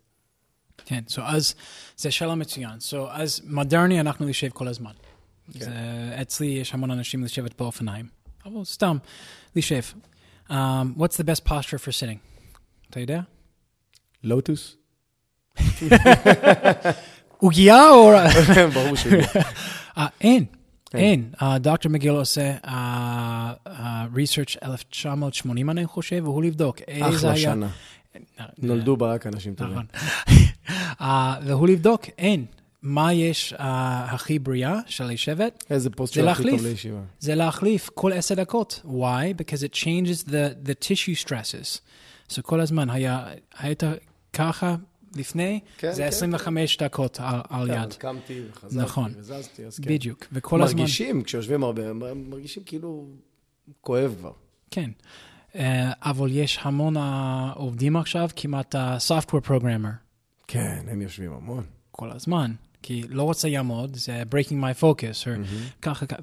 [0.84, 1.54] כן, so אז,
[1.96, 2.78] זה שאלה מצוין.
[2.78, 4.92] So אז מודרני אנחנו נשב כל הזמן.
[5.48, 5.70] זה,
[6.22, 8.06] אצלי יש המון אנשים לשבת באופניים.
[8.46, 8.96] אבל סתם,
[9.56, 9.82] לשב.
[10.48, 10.52] Um,
[10.96, 12.18] what's the best posture for sitting?
[12.90, 13.20] אתה יודע?
[14.24, 14.76] לוטוס?
[17.38, 18.10] עוגיה או...
[18.74, 19.06] ברור ש...
[19.98, 20.44] אה, אין,
[20.94, 21.30] אין.
[21.42, 27.16] אה, דוקטור מגיל עושה אה, אה, research 1980, אני חושב, והוא לבדוק איזה היה...
[27.16, 27.68] אחלה שנה.
[28.40, 29.72] אה, נולדו בה רק אנשים טובים.
[29.72, 29.86] נכון.
[31.00, 32.44] אה, והוא לבדוק, אין.
[32.82, 35.64] מה יש אה, הכי בריאה של לשבת?
[35.70, 36.66] איזה פוסט זה של הכי טוב.
[36.66, 37.00] לישיבה.
[37.18, 38.80] זה להחליף כל עשר דקות.
[38.84, 39.40] Why?
[39.40, 41.80] Because it changes the, the tissue stresses.
[42.28, 43.26] So כל הזמן היה,
[43.58, 43.82] היית
[44.32, 44.76] ככה
[45.16, 47.88] לפני, כן, זה כן, 25 דקות על, על כן, יד.
[47.88, 49.12] אז קמתי וחזרתי נכון.
[49.16, 49.90] וזזתי, אז כן.
[49.90, 50.26] בדיוק.
[50.32, 50.78] וכל הזמן...
[50.78, 53.06] מרגישים, כשיושבים הרבה, מרגישים כאילו
[53.80, 54.32] כואב כבר.
[54.70, 54.90] כן.
[55.52, 55.56] Uh,
[56.02, 57.00] אבל יש המון uh,
[57.54, 58.78] עובדים עכשיו, כמעט uh,
[59.08, 59.92] software programmer,
[60.46, 61.64] כן, הם יושבים המון.
[61.90, 62.52] כל הזמן.
[62.82, 65.32] כי לא רוצה לעמוד, זה breaking my focus, או
[65.82, 66.18] ככה, ככה,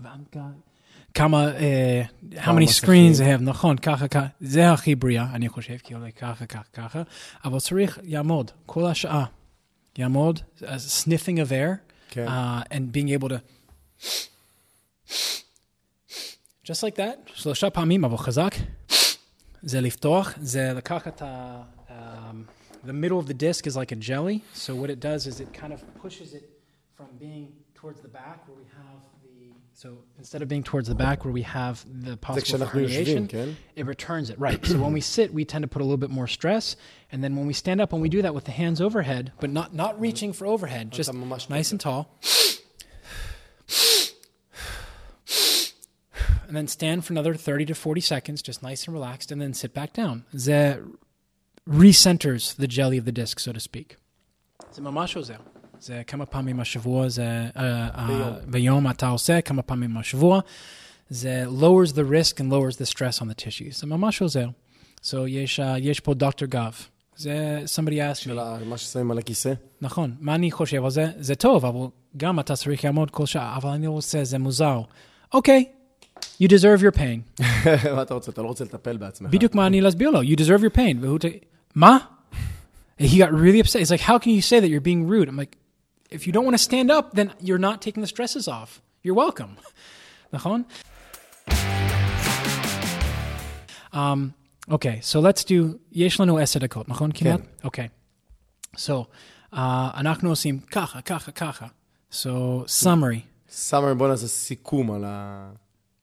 [1.14, 2.89] כמה, uh, how many מסכים.
[2.89, 6.64] screens they have, נכון, ככה, ככה, זה הכי בריאה, אני חושב, כי עולה ככה, ככה,
[6.74, 7.01] ככה,
[7.45, 9.26] אבל צריך לעמוד כל השעה.
[9.97, 10.64] לעמוד, uh,
[11.03, 12.28] sniffing of air, כן.
[12.28, 13.39] uh, and being able to,
[16.66, 18.55] just like that, שלושה פעמים, אבל חזק,
[19.62, 21.62] זה לפתוח, זה לקחת ה...
[21.88, 21.91] Um,
[22.84, 24.44] the middle of the disc is like a jelly.
[24.54, 26.50] So what it does is it kind of pushes it
[26.96, 30.96] from being towards the back where we have the so instead of being towards the
[30.96, 34.66] back where we have the possible herniation, it returns it right.
[34.66, 36.76] so when we sit, we tend to put a little bit more stress,
[37.14, 39.50] and then when we stand up, when we do that with the hands overhead, but
[39.50, 41.14] not not reaching for overhead, just
[41.50, 42.20] nice and tall.
[46.50, 49.54] and then stand for another 30 to 40 seconds, just nice and relaxed, and then
[49.54, 50.26] sit back down.
[51.68, 53.95] Recenters the jelly of the disc, so to speak.
[54.74, 55.36] זה ממש עוזר.
[55.80, 57.99] זה כמה פעמים השבוע, זה uh, uh,
[58.47, 60.39] ביום אתה עושה, כמה פעמים השבוע.
[61.10, 63.80] זה lowers the risk and lowers the stress on the tissues.
[63.80, 64.47] זה ממש עוזר.
[65.03, 66.74] So יש, uh, יש פה דוקטור גב.
[67.16, 69.53] זה, somebody asked me, של ה- מה ששמים על הכיסא?
[69.82, 71.07] נכון, מה אני חושב על זה?
[71.20, 71.88] זה טוב, אבל
[72.18, 74.82] גם אתה צריך לעמוד כל שעה, אבל אני רוצה, זה מוזר.
[75.34, 75.66] אוקיי,
[76.43, 77.43] you deserve your pain.
[77.95, 78.32] מה אתה רוצה?
[78.32, 79.30] אתה לא רוצה לטפל בעצמך.
[79.32, 80.97] בדיוק מה אני להסביר לו, you deserve your pain.
[81.01, 81.20] והוא
[81.68, 81.75] ת...
[81.75, 81.99] מה?
[83.01, 83.81] He got really upset.
[83.83, 85.29] He's like, how can you say that you're being rude?
[85.29, 85.57] I'm like,
[86.11, 88.81] if you don't want to stand up, then you're not taking the stresses off.
[89.05, 89.57] You're welcome.
[90.33, 90.64] נכון?
[93.93, 94.33] Um,
[94.70, 97.41] okay, so let's do, יש לנו עשר דקות, נכון כמעט?
[97.64, 97.89] אוקיי.
[98.77, 98.91] So,
[99.53, 99.57] uh,
[99.97, 101.66] אנחנו עושים ככה, ככה, ככה.
[102.12, 102.27] So,
[102.83, 103.20] summary.
[103.51, 105.51] סאמרי, בוא נעשה סיכום על ה...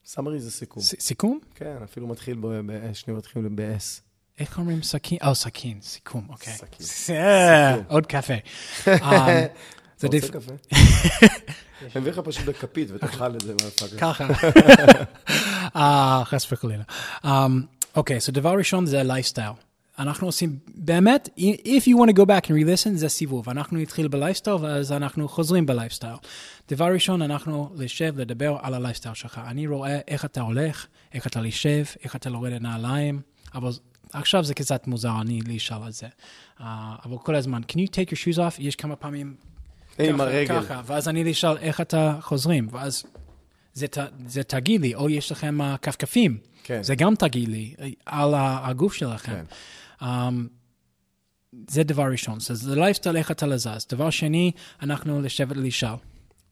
[0.06, 0.84] סאמרי זה סיכום.
[0.84, 1.40] ס- סיכום?
[1.56, 4.02] כן, אפילו מתחיל ב- ב- שנייה מתחיל ב-S.
[4.39, 5.19] איך אומרים סכין?
[5.25, 6.53] או, סכין, סיכום, אוקיי.
[6.81, 7.17] סכין.
[7.17, 7.77] אה.
[7.89, 8.35] עוד קפה.
[8.85, 9.47] זה אתה.
[10.03, 10.53] רוצה קפה?
[11.83, 13.55] אני מביא לך פשוט בכפית ותאכל את זה.
[13.99, 14.27] ככה.
[15.77, 16.83] אה, חס וחלילה.
[17.25, 17.29] Um,
[17.97, 19.53] אוקיי, so דבר ראשון זה לייפסטייל.
[19.99, 21.29] אנחנו עושים, באמת,
[21.59, 23.49] if you want to go back and re-listen, זה סיבוב.
[23.49, 26.17] אנחנו נתחיל בלייפסטייל, ואז אנחנו חוזרים בלייפסטייל.
[26.71, 29.41] דבר ראשון, אנחנו לשב, לדבר על הלייפסטייל שלך.
[29.47, 33.21] אני רואה איך אתה הולך, איך אתה לשב, איך אתה לורד לנעליים,
[33.55, 33.71] אבל
[34.19, 36.07] עכשיו זה קצת מוזר, אני לשאול על זה.
[36.59, 36.63] Uh,
[37.05, 38.55] אבל כל הזמן, can you take your shoes off?
[38.59, 39.35] יש כמה פעמים
[39.99, 40.63] עם הרגל.
[40.63, 43.05] ככה, ואז אני לשאול איך אתה חוזרים, ואז
[43.73, 43.87] זה,
[44.27, 46.83] זה תגיד לי, או יש לכם uh, כפכפים, כן.
[46.83, 49.33] זה גם תגיד לי אה, על הגוף שלכם.
[49.33, 50.05] כן.
[50.07, 50.07] Um,
[51.69, 53.87] זה דבר ראשון, so, זה לייפסטייל איך אתה לזז.
[53.91, 54.53] דבר שני,
[54.83, 55.97] אנחנו לשבת לשאול.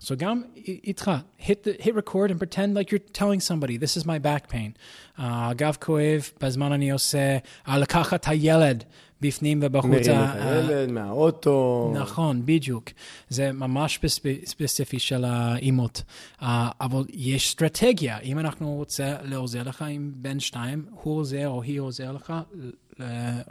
[0.05, 4.05] So גם איתך, hit, the, hit record and pretend like you're telling somebody, this is
[4.05, 4.73] my back pain.
[5.19, 7.39] הגב כואב, בזמן אני עושה,
[7.69, 8.85] לקחת הילד
[9.21, 9.93] בפנים ובחוצה.
[9.95, 10.35] מרים את
[10.71, 11.93] הילד מהאוטו.
[11.97, 12.91] נכון, בדיוק.
[13.29, 16.03] זה ממש ספ- ספציפי של האימות.
[16.41, 18.19] אבל יש אסטרטגיה.
[18.19, 22.33] אם אנחנו רוצה לעוזר לך עם בן שתיים, הוא עוזר או היא עוזר לך,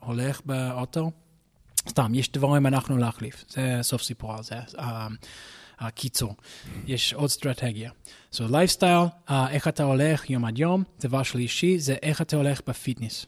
[0.01, 1.11] הולך באוטו,
[1.89, 3.45] סתם, יש דברים אנחנו להחליף.
[3.49, 4.55] זה סוף סיפור על זה.
[5.79, 6.35] הקיצור,
[6.87, 7.91] יש עוד אסטרטגיה.
[8.33, 10.83] So, lifestyle, uh, איך אתה הולך יום עד יום.
[10.99, 13.25] דבר שלישי, זה איך אתה הולך ב fitness.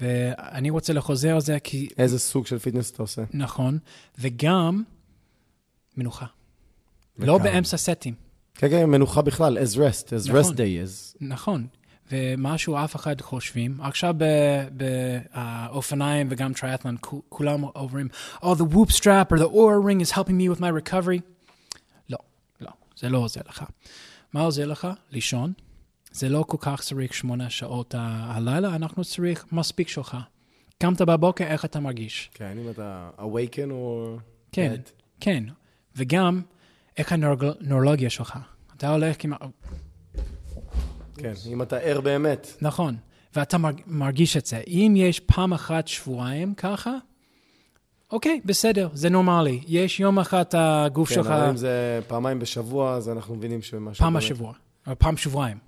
[0.00, 3.22] ואני רוצה לחוזר על זה כי איזה סוג של fitness אתה עושה?
[3.32, 3.78] נכון,
[4.18, 4.82] וגם
[5.96, 6.26] מנוחה.
[7.18, 7.44] לא וכמה?
[7.44, 8.14] באמצע סטים,
[8.54, 10.42] כן, כן, מנוחה בכלל, as rest, as נכון.
[10.42, 11.16] rest day, as...
[11.20, 11.66] נכון.
[12.12, 14.14] ומשהו אף אחד חושבים, עכשיו
[14.72, 18.08] באופניים וגם טריאטלון, כו- כולם אומרים,
[18.42, 21.20] Oh, the whoop strap or the aura ring is helping me with my recovery.
[22.98, 23.64] זה לא עוזר לך.
[24.32, 24.88] מה עוזר לך?
[25.10, 25.52] לישון.
[26.12, 30.16] זה לא כל כך צריך שמונה שעות הלילה, אנחנו צריך מספיק שלך.
[30.78, 32.30] קמת בבוקר, איך אתה מרגיש?
[32.34, 34.16] כן, אם אתה awaken או...
[34.52, 34.90] כן, dead.
[35.20, 35.44] כן.
[35.96, 36.42] וגם,
[36.96, 38.38] איך הנורולוגיה שלך?
[38.76, 39.40] אתה הולך כמעט...
[41.14, 42.46] כן, אם אתה ער באמת.
[42.60, 42.96] נכון,
[43.36, 44.60] ואתה מרג- מרגיש את זה.
[44.66, 46.94] אם יש פעם אחת שבועיים ככה,
[48.12, 49.60] אוקיי, בסדר, זה נורמלי.
[49.66, 54.04] יש יום אחד הגוף כן, שלך, אבל אם זה פעמיים בשבוע, אז אנחנו מבינים שמשהו...
[54.04, 54.52] פעם השבוע,
[54.86, 55.58] או פעם שבועיים.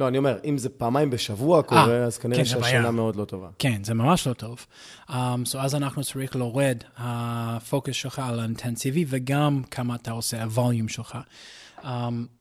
[0.00, 2.90] לא, אני אומר, אם זה פעמיים בשבוע קורה, אז כנראה כן, בעיה.
[2.90, 3.48] מאוד לא טובה.
[3.58, 4.66] כן, זה ממש לא טוב.
[5.08, 10.88] Um, so אז אנחנו צריך להורד הפוקוס שלך על האינטנסיבי, וגם כמה אתה עושה, הווליום
[10.88, 11.18] שלך.
[11.78, 11.86] Um,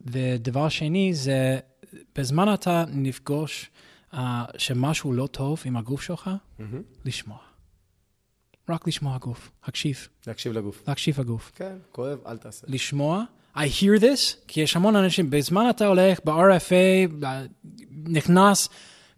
[0.05, 1.60] ודבר שני זה,
[2.16, 3.70] בזמן אתה נפגוש
[4.14, 4.18] uh,
[4.57, 6.30] שמשהו לא טוב עם הגוף שלך,
[7.05, 7.48] לשמוע.
[8.72, 10.84] רק לשמוע גוף, הקשיב, להקשיב לגוף.
[10.88, 11.51] להקשיב הגוף.
[11.55, 12.67] כן, כואב, אל תעשה.
[12.70, 13.24] לשמוע,
[13.55, 17.26] I hear this, כי יש המון אנשים, בזמן אתה הולך ב-RFA,
[17.91, 18.70] נכנס,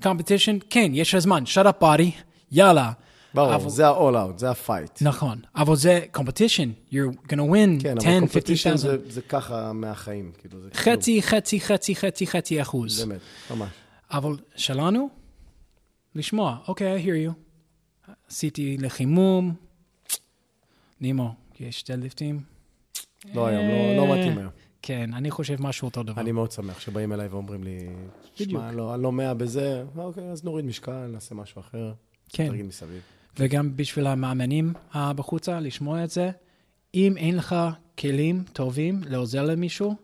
[0.03, 2.11] competition, כן, יש זמן, shut up body,
[2.51, 2.91] יאללה.
[3.33, 4.97] ברור, אבל- זה ה-all out, זה ה-fight.
[5.01, 8.19] נכון, אבל זה competition, you're gonna win כן, 10, אבל 50,000.
[8.19, 10.69] קומפטישן זה זה ככה מהחיים, כאילו, זה.
[10.73, 12.99] חצי, חצי, חצי, חצי, חצי אחוז.
[13.03, 13.19] באמת,
[13.51, 13.69] ממש.
[14.11, 15.09] אבל שלנו,
[16.15, 17.50] לשמוע, אוקיי, I hear you.
[18.29, 19.53] עשיתי לחימום,
[21.01, 22.39] נימו, יש דדליפטים?
[23.33, 24.51] לא היום, לא- לא מתאים היום.
[24.81, 26.21] כן, אני חושב משהו אותו דבר.
[26.21, 27.77] אני מאוד שמח שבאים אליי ואומרים לי.
[28.35, 31.93] שמע, לא, אני לא מאה בזה, אוקיי, אז נוריד משקל, נעשה משהו אחר,
[32.29, 32.47] כן.
[32.47, 33.01] תרגיל מסביב.
[33.37, 36.31] וגם בשביל המאמנים אה, בחוצה, לשמוע את זה.
[36.95, 37.55] אם אין לך
[37.99, 39.95] כלים טובים לעוזר למישהו,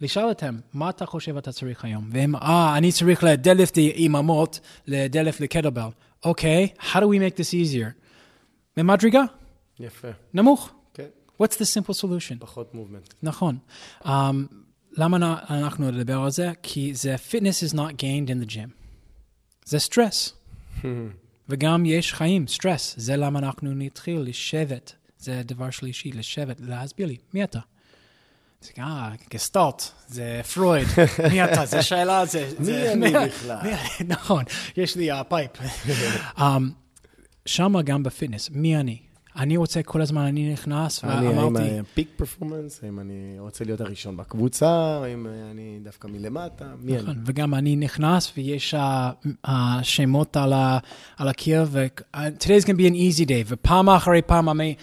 [0.00, 2.08] לשאול אותם, מה אתה חושב אתה צריך היום?
[2.12, 5.88] והם, אה, אני צריך לדלף איממות, לדלף לקטלבל.
[6.24, 7.90] אוקיי, how do we make this easier?
[8.76, 9.22] במדרגה,
[9.80, 10.70] יפה, נמוך.
[10.94, 11.06] כן,
[11.42, 12.36] What's the simple solution?
[12.38, 13.14] פחות מובמנט.
[13.22, 13.58] נכון.
[14.02, 14.08] Um,
[14.92, 16.52] למה נ- אנחנו נדבר על זה?
[16.62, 18.68] כי זה fitness is not gained in the gym.
[19.64, 20.34] זה סטרס.
[21.48, 22.94] וגם יש חיים, סטרס.
[22.98, 24.92] זה למה אנחנו נתחיל לשבת.
[25.18, 27.60] זה דבר שלישי, לשבת, להסביר לי, מי אתה?
[28.64, 30.88] זה אה, גסטלט, זה פרויד,
[31.32, 31.66] מי אתה?
[31.66, 32.48] זה שאלה, זה...
[32.58, 33.58] מי אני בכלל?
[34.14, 34.44] נכון,
[34.76, 35.50] יש לי הפייפ.
[36.38, 36.42] um,
[37.46, 38.98] שמה גם בפיטנס, מי אני?
[39.36, 43.80] אני רוצה כל הזמן, אני נכנס, אני, האם ואמרתי, פיק פרפורמנס, האם אני רוצה להיות
[43.80, 47.02] הראשון בקבוצה, האם אני דווקא מלמטה, מי אני?
[47.02, 48.74] נכון, וגם אני נכנס ויש
[49.44, 50.78] השמות על, ה,
[51.16, 51.86] על הקיר, ו-
[52.16, 54.74] today's gonna be an easy day, ופעם אחרי פעם אני,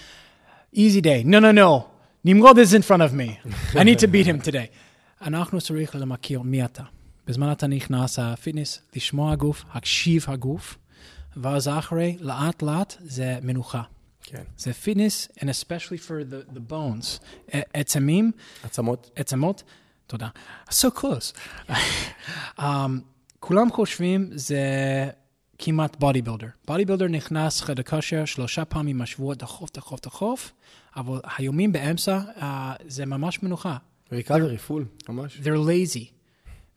[0.75, 1.96] easy day, no, no, no,
[2.29, 4.67] נמרוד is in front of me, I need to beat him today.
[5.21, 6.83] אנחנו צריך למכיר מי אתה.
[7.27, 10.77] בזמן אתה נכנס ה fitness, לשמוע הגוף, הקשיב הגוף,
[11.37, 13.81] ואז אחרי, לאט לאט, זה מנוחה.
[14.23, 14.43] כן.
[14.57, 17.23] זה fitness, and especially for the, the bones.
[17.55, 18.31] ע- עצמים,
[18.63, 19.09] עצמות?
[19.15, 19.63] עצמות,
[20.07, 20.27] תודה.
[20.69, 21.69] So close.
[22.59, 22.63] um,
[23.39, 24.59] כולם חושבים זה
[25.59, 26.47] כמעט bodybuilder.
[26.67, 30.51] bodybuilder נכנס חדר כושר שלושה פעמים בשבוע, דחוף, דחוף, דחוף,
[30.95, 32.43] אבל היומים באמצע uh,
[32.87, 33.77] זה ממש מנוחה.
[34.11, 35.37] recovery, full, ממש.
[35.43, 36.05] They're lazy.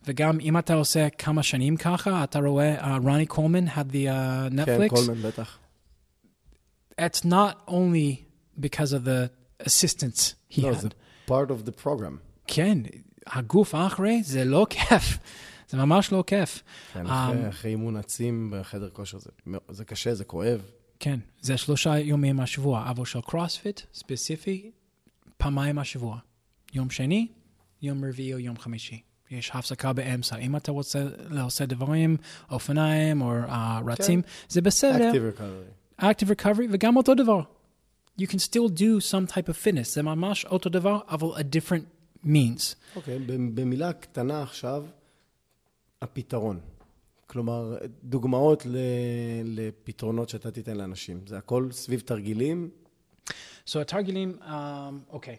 [0.05, 4.81] וגם אם אתה עושה כמה שנים ככה, אתה רואה, רוני קולמן had the uh, כן,
[4.81, 4.89] Netflix.
[4.89, 5.57] קולמן, בטח.
[7.01, 8.25] It's not only
[8.59, 9.29] because of the
[9.65, 10.75] assistance he לא, had.
[10.75, 10.87] זה
[11.27, 12.17] part of the program.
[12.47, 12.77] כן,
[13.27, 15.17] הגוף האחרי זה לא כיף.
[15.71, 16.63] זה ממש לא כיף.
[16.93, 19.17] כן, אה, אחרי- אחרי אימון עצים בחדר כושר,
[19.69, 20.61] זה קשה, זה כואב.
[20.99, 24.71] כן, זה שלושה יומים השבוע, אבל של קרוספיט ספציפי,
[25.37, 26.17] פעמיים השבוע.
[26.73, 27.27] יום שני,
[27.81, 29.01] יום רביעי או יום חמישי.
[29.31, 30.37] יש הפסקה באמצע.
[30.37, 32.17] אם אתה רוצה לעשות דברים,
[32.51, 33.51] אופניים או uh,
[33.87, 35.11] רצים, זה בסדר.
[35.11, 36.01] Active recovery.
[36.01, 37.41] Active recovery, וגם אותו דבר.
[38.21, 39.93] You can still do some type of fitness.
[39.93, 41.85] זה ממש אותו דבר, אבל a different
[42.25, 42.75] means.
[42.95, 44.85] אוקיי, ב- במילה קטנה עכשיו,
[46.01, 46.59] הפתרון.
[47.27, 48.63] כלומר, דוגמאות
[49.43, 51.21] לפתרונות שאתה תיתן לאנשים.
[51.27, 52.69] זה הכל סביב תרגילים.
[53.67, 54.51] So התרגילים, um,
[55.09, 55.37] אוקיי.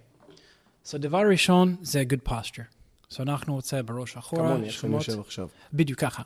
[0.84, 2.74] So דבר ראשון זה good posture.
[3.10, 5.48] So אנחנו רוצה בראש אחורה, כמוני, איך שאני יושב עכשיו.
[5.72, 6.22] בדיוק ככה,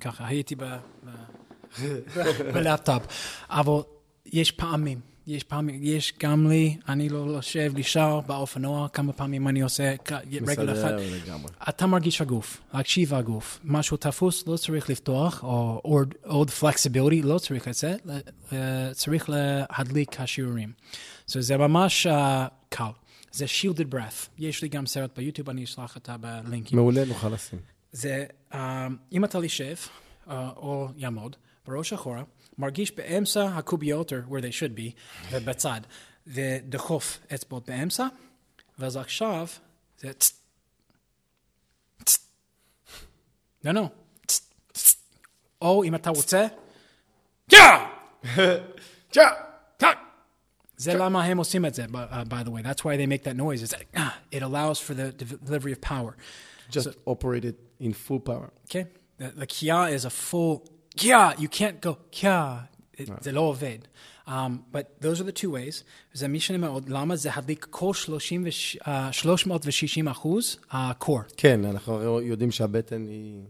[0.00, 0.26] ככה.
[0.26, 0.54] הייתי
[2.54, 3.02] בלפטופ.
[3.48, 3.80] אבל
[4.26, 5.00] יש פעמים,
[5.30, 9.94] יש פעמים, יש גם לי, אני לא יושב נשאר באופנוע, כמה פעמים אני עושה
[10.32, 10.94] רגל אחת.
[11.68, 13.60] אתה מרגיש הגוף, להקשיב הגוף.
[13.64, 15.80] משהו תפוס, לא צריך לפתוח, או
[16.22, 17.96] עוד, flexibility, לא צריך את זה,
[18.92, 20.72] צריך להדליק השיעורים.
[21.28, 22.10] So זה ממש uh,
[22.68, 22.84] קל.
[23.32, 24.28] זה shielded breath.
[24.38, 26.78] יש לי גם סרט ביוטיוב, אני אשלח אותה בלינקים.
[26.78, 27.58] מעולה, נוכל לשים.
[27.92, 28.56] זה, um,
[29.12, 29.74] אם אתה יושב,
[30.26, 31.36] uh, או יעמוד,
[31.68, 32.22] בראש אחורה,
[32.59, 34.91] מרגיש באמצע הקוביות, or where they should be,
[35.31, 35.81] ובצד,
[36.27, 38.07] ודחוף אצבעות באמצע,
[38.79, 39.47] ואז עכשיו
[39.99, 40.33] זה צט,
[42.05, 42.21] צט.
[43.63, 43.89] לא, לא,
[44.27, 44.43] צט,
[44.73, 44.97] צט.
[45.61, 46.47] או אם אתה רוצה,
[47.51, 47.59] יא!
[49.15, 49.23] יא!
[49.77, 49.97] טק!
[50.77, 52.61] זה למה הם עושים את זה, by, uh, by the way.
[52.61, 53.63] That's why they make that noise.
[53.63, 56.17] It's like, ah, it allows for the de- delivery of power.
[56.69, 58.51] Just operate it in full power.
[58.65, 58.85] Okay?
[59.19, 60.55] The, the kia is a full
[60.96, 61.30] kia.
[61.38, 62.22] You can't go.
[62.98, 63.78] It, זה לא עובד.
[64.26, 64.30] Um,
[64.72, 65.82] but those are the two ways.
[66.12, 66.88] זה משנה מאוד.
[66.88, 71.32] למה זה הדליק כל 30 וש, uh, 360 אחוז ה-core.
[71.36, 73.42] כן, אנחנו יודעים שהבטן היא...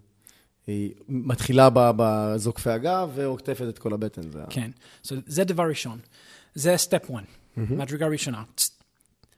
[0.66, 4.30] היא מתחילה בזוקפי הגב ועוטפת את כל הבטן.
[4.30, 4.70] זה כן.
[5.06, 5.98] So זה דבר ראשון.
[6.54, 7.24] זה step one.
[7.56, 8.42] מדרגה ראשונה.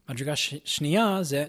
[0.08, 1.44] מדרגה ש- שנייה זה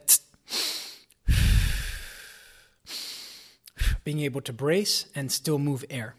[4.06, 6.14] being able to brace and still move air.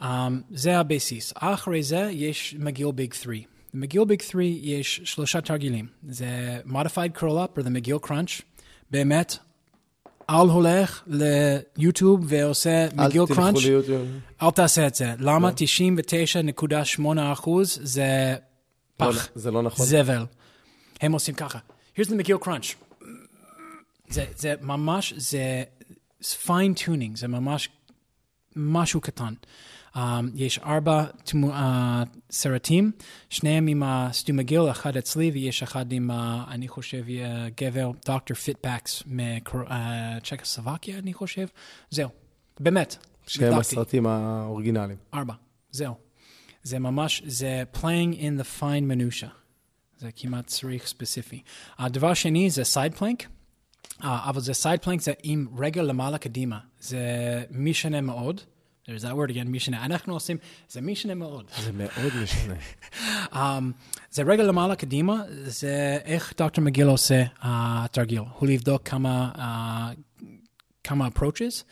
[0.00, 0.04] Um,
[0.50, 1.32] זה הבסיס.
[1.36, 3.38] אחרי זה יש מגיל ביג 3.
[3.74, 5.86] במגיל ביג 3 יש שלושה תרגילים.
[6.08, 8.42] זה modified curl up או the מגיל crunch.
[8.90, 9.36] באמת,
[10.30, 13.66] אל הולך ליוטיוב ועושה אל מגיל תלכו crunch.
[13.66, 14.08] ליוטיוב.
[14.42, 15.14] אל תעשה את זה.
[15.18, 18.36] למה 99.8 אחוז זה
[19.00, 19.86] לא, פח, זה לא נכון.
[19.86, 20.24] זבל.
[21.00, 21.58] הם עושים ככה.
[21.96, 22.74] Here's the מגיל קראנץ'.
[24.08, 25.64] זה, זה ממש, זה
[26.20, 27.68] fine tuning, זה ממש
[28.56, 29.34] משהו קטן.
[29.96, 29.98] Um,
[30.34, 31.34] יש ארבע uh,
[32.30, 32.92] סרטים,
[33.30, 36.14] שניהם עם הסטו מגיל, אחד אצלי ויש אחד עם, uh,
[36.48, 37.10] אני חושב, uh,
[37.56, 41.46] גבר, דוקטור פיטבקס מצ'קוסלובקיה, אני חושב.
[41.90, 42.08] זהו,
[42.60, 42.96] באמת.
[43.38, 43.54] בדקתי.
[43.54, 44.98] הסרטים האוריגינליים.
[45.14, 45.34] ארבע,
[45.70, 45.94] זהו.
[46.62, 49.28] זה ממש, זה playing in the fine minutia.
[49.98, 51.42] זה כמעט צריך ספציפי.
[51.78, 53.26] הדבר שני זה side plank,
[54.00, 56.58] אבל זה side plank זה עם רגל למעלה קדימה.
[56.80, 56.98] זה
[57.50, 58.40] משנה מאוד.
[58.86, 59.84] There's that word again, משנה.
[59.84, 60.36] אנחנו עושים,
[60.68, 61.50] זה משנה מאוד.
[61.62, 62.54] זה מאוד משנה.
[63.32, 63.36] Um,
[64.14, 67.46] זה רגל למעלה קדימה, זה איך דוקטור מקגיל עושה uh,
[67.92, 68.20] תרגיל.
[68.38, 69.40] הוא לבדוק כמה, uh,
[70.84, 71.62] כמה approaches,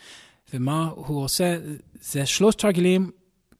[0.54, 1.58] ומה הוא עושה,
[2.00, 3.10] זה שלוש תרגילים,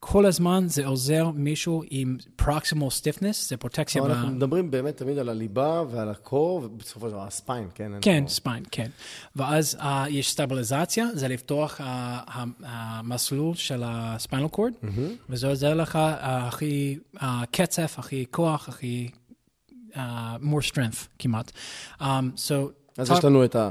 [0.04, 4.02] כל הזמן זה עוזר מישהו עם proximal stiffness, זה פרוטקציה.
[4.04, 7.92] אנחנו מדברים באמת תמיד על הליבה ועל הקור, ובסופו של דבר הספיין, כן?
[8.00, 8.90] כן, ספיין, כן.
[9.36, 14.72] ואז uh, יש סטביליזציה, זה לפתוח uh, ה- המסלול של הספיינל קורד,
[15.28, 16.98] וזה עוזר לך uh, הכי
[17.50, 19.10] קצף, הכי כוח, הכי
[20.40, 21.52] more strength כמעט.
[22.00, 22.04] Um,
[22.98, 23.70] אז יש לנו את ה...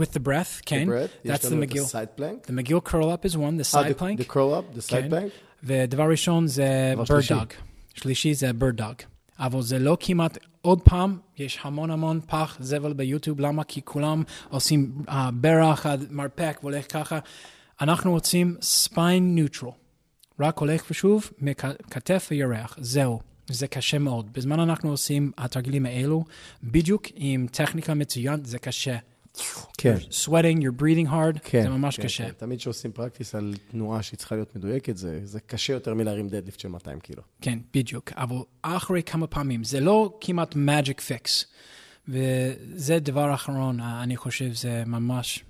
[0.00, 1.80] with the breath, כן, breath, יש that's the McGill.
[1.80, 2.46] ה side plank.
[2.46, 4.20] The McGill curl up is one, the side plank.
[4.20, 5.08] The curl up, the side כן.
[5.10, 5.30] plank.
[5.62, 7.34] ודבר ראשון זה bird שלישי.
[7.34, 7.54] dog.
[7.94, 9.04] שלישי זה bird dog.
[9.38, 13.64] אבל זה לא כמעט, עוד פעם, יש המון המון פח זבל ביוטיוב, למה?
[13.64, 17.18] כי כולם עושים uh, ברך, מרפק והולך ככה.
[17.80, 19.70] אנחנו רוצים spine neutral.
[20.40, 23.20] רק הולך ושוב, מכתף וירך, זהו.
[23.48, 24.32] זה קשה מאוד.
[24.32, 26.24] בזמן אנחנו עושים התרגילים האלו,
[26.64, 28.96] בדיוק עם טכניקה מצוינת, זה קשה.
[29.78, 29.96] כן.
[29.96, 32.24] you're sweating, you're breathing hard, כן, זה ממש כן, קשה.
[32.24, 32.32] כן.
[32.36, 36.60] תמיד כשעושים פרקטיס על תנועה שהיא צריכה להיות מדויקת, זה, זה קשה יותר מלהרים דדליפט
[36.60, 37.22] של 200 קילו.
[37.40, 38.12] כן, בדיוק.
[38.16, 41.44] אבל אחרי כמה פעמים, זה לא כמעט magic fix.
[42.08, 45.44] וזה דבר אחרון, אני חושב, זה ממש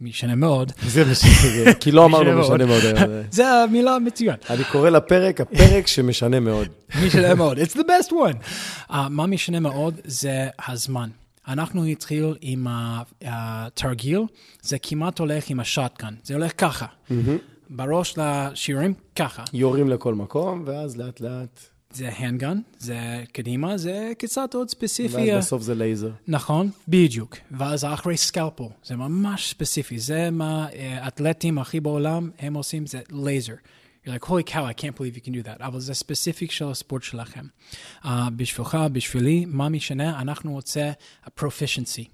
[0.00, 0.72] משנה מאוד.
[0.94, 2.82] זה משנה, כי לא אמרנו משנה מאוד.
[3.30, 4.36] זה המילה המצוין.
[4.50, 6.68] אני קורא לפרק, הפרק שמשנה מאוד.
[7.06, 7.58] משנה מאוד.
[7.58, 8.46] It's the best one.
[8.90, 11.08] Uh, מה משנה מאוד זה הזמן.
[11.48, 12.66] אנחנו התחיל עם
[13.24, 14.20] התרגיל,
[14.62, 16.14] זה כמעט הולך עם ה shotgun.
[16.24, 16.86] זה הולך ככה.
[17.70, 19.44] בראש לשיעורים, ככה.
[19.52, 21.60] יורים לכל מקום, ואז לאט לאט,
[21.92, 25.30] זה handgun, זה קדימה, זה קצת עוד ספציפי.
[25.32, 26.10] ואז בסוף זה לייזר.
[26.28, 27.36] נכון, בדיוק.
[27.50, 29.98] ואז אחרי scalpel, זה ממש ספציפי.
[29.98, 33.54] זה מה אה, אתלטים הכי בעולם, הם עושים, זה לייזר.
[34.03, 35.61] You're like, holy cow, I can't believe you can do that.
[35.61, 37.45] אבל זה ספציפיק של הספורט שלכם.
[38.03, 40.21] Uh, בשבילך, בשבילי, מה משנה?
[40.21, 40.91] אנחנו רוצה
[41.39, 42.07] proficiency.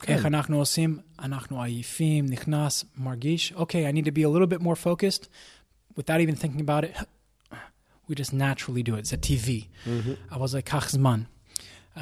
[0.00, 0.12] כן.
[0.12, 0.98] איך אנחנו עושים?
[1.18, 5.28] אנחנו עייפים, נכנס, מרגיש, okay, I need to be a little bit more focused,
[5.98, 6.96] without even thinking about it.
[8.08, 9.64] We just naturally do it, זה טבעי.
[10.30, 11.22] אבל זה ייקח זמן.
[11.96, 12.00] Um,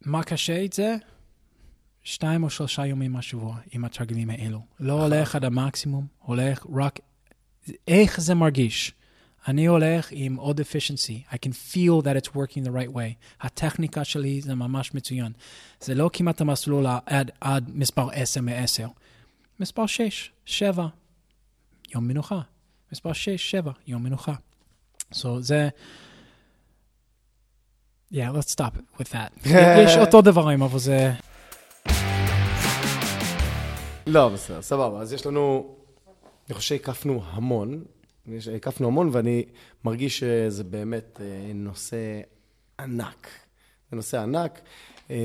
[0.00, 0.96] מה קשה את זה?
[2.07, 4.59] שתיים או שלושה ימים השבוע עם התרגילים האלו.
[4.79, 6.99] לא הולך עד המקסימום, הולך רק...
[7.87, 8.93] איך זה מרגיש?
[9.47, 11.33] אני הולך עם עוד efficiency.
[11.33, 13.13] I can feel that it's working the right way.
[13.41, 15.31] הטכניקה שלי זה ממש מצוין.
[15.81, 18.87] זה לא כמעט המסלול עד, עד מספר 10 מ-10.
[19.59, 20.87] מספר 6, 7,
[21.95, 22.41] יום מנוחה.
[22.91, 24.33] מספר 6, 7, יום מנוחה.
[25.13, 25.69] So זה...
[28.13, 29.49] Yeah, let's stop it with that.
[29.83, 31.13] יש אותו דברים, אבל זה...
[34.07, 35.01] לא, בסדר, סבבה.
[35.01, 35.75] אז יש לנו,
[36.47, 37.83] אני חושב שהקפנו המון,
[38.55, 39.45] הקפנו המון, ואני
[39.83, 42.21] מרגיש שזה באמת אה, נושא
[42.79, 43.27] ענק.
[43.91, 44.61] זה נושא ענק.
[45.09, 45.15] אה,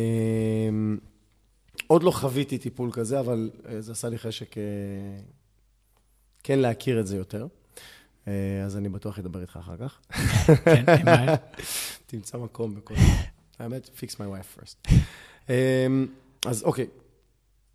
[1.86, 4.62] עוד לא חוויתי טיפול כזה, אבל אה, זה עשה לי חשק אה,
[6.42, 7.46] כן להכיר את זה יותר.
[8.64, 10.00] אז אני בטוח אדבר איתך אחר כך.
[10.64, 11.36] כן, אין בעיה.
[12.06, 12.94] תמצא מקום בכל.
[13.58, 14.92] האמת, fix my wife first.
[15.48, 16.06] אמ,
[16.46, 16.86] אז אוקיי,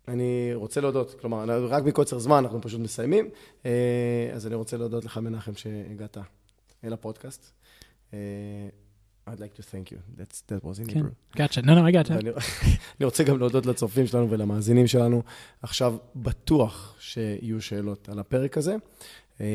[0.08, 3.28] אני רוצה להודות, כלומר, רק מקוצר זמן, אנחנו פשוט מסיימים.
[3.66, 6.18] אה, אז אני רוצה להודות לך, מנחם, שהגעת
[6.84, 7.52] אל הפודקאסט.
[8.14, 8.18] אה,
[9.28, 9.98] I'd like to thank you.
[10.16, 11.36] That's, that was in כן, Hebrew.
[11.36, 11.62] gotcha.
[11.62, 12.12] No, no, I gotcha.
[12.98, 15.22] אני רוצה גם להודות לצופים שלנו ולמאזינים שלנו.
[15.62, 18.76] עכשיו, בטוח שיהיו שאלות על הפרק הזה.
[19.40, 19.46] אה,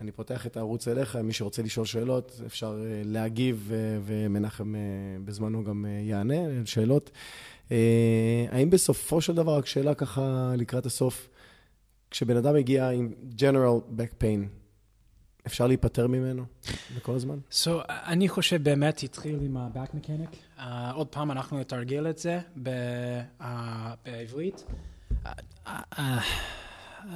[0.00, 3.72] אני פותח את הערוץ אליך, מי שרוצה לשאול שאלות, אפשר להגיב,
[4.04, 4.74] ומנחם
[5.24, 7.10] בזמנו גם יענה על שאלות.
[7.72, 11.28] אה, האם בסופו של דבר, רק שאלה ככה לקראת הסוף,
[12.10, 14.60] כשבן אדם מגיע עם general back pain,
[15.46, 16.44] אפשר להיפטר ממנו
[16.96, 17.38] בכל הזמן?
[17.50, 20.58] So, אני חושב באמת התחיל עם ה-back mechanic.
[20.58, 20.62] Uh,
[20.94, 22.70] עוד פעם אנחנו נתרגל את זה ב,
[23.40, 23.44] uh,
[24.04, 24.64] בעברית.
[25.24, 25.28] Uh,
[25.66, 26.00] uh,
[27.02, 27.10] uh,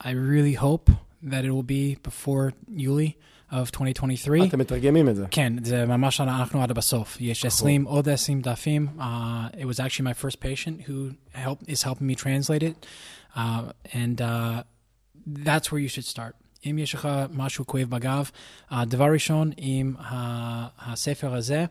[0.00, 0.90] I really hope
[1.22, 3.12] that it will be before יולי
[3.52, 4.48] of 2023.
[4.48, 5.26] אתם מתרגמים את זה.
[5.30, 7.16] כן, זה ממש אנחנו עד בסוף.
[7.20, 8.88] יש 20, עוד 20 דפים.
[8.98, 9.02] Uh,
[9.54, 12.86] it was actually my first patient who helped, is helping me translate it.
[13.36, 13.38] Uh,
[13.92, 14.62] and uh,
[15.44, 16.32] that's where you should start.
[16.70, 18.30] אם יש לך משהו כואב בגב,
[18.70, 21.64] uh, דבר ראשון, עם ה- הספר הזה,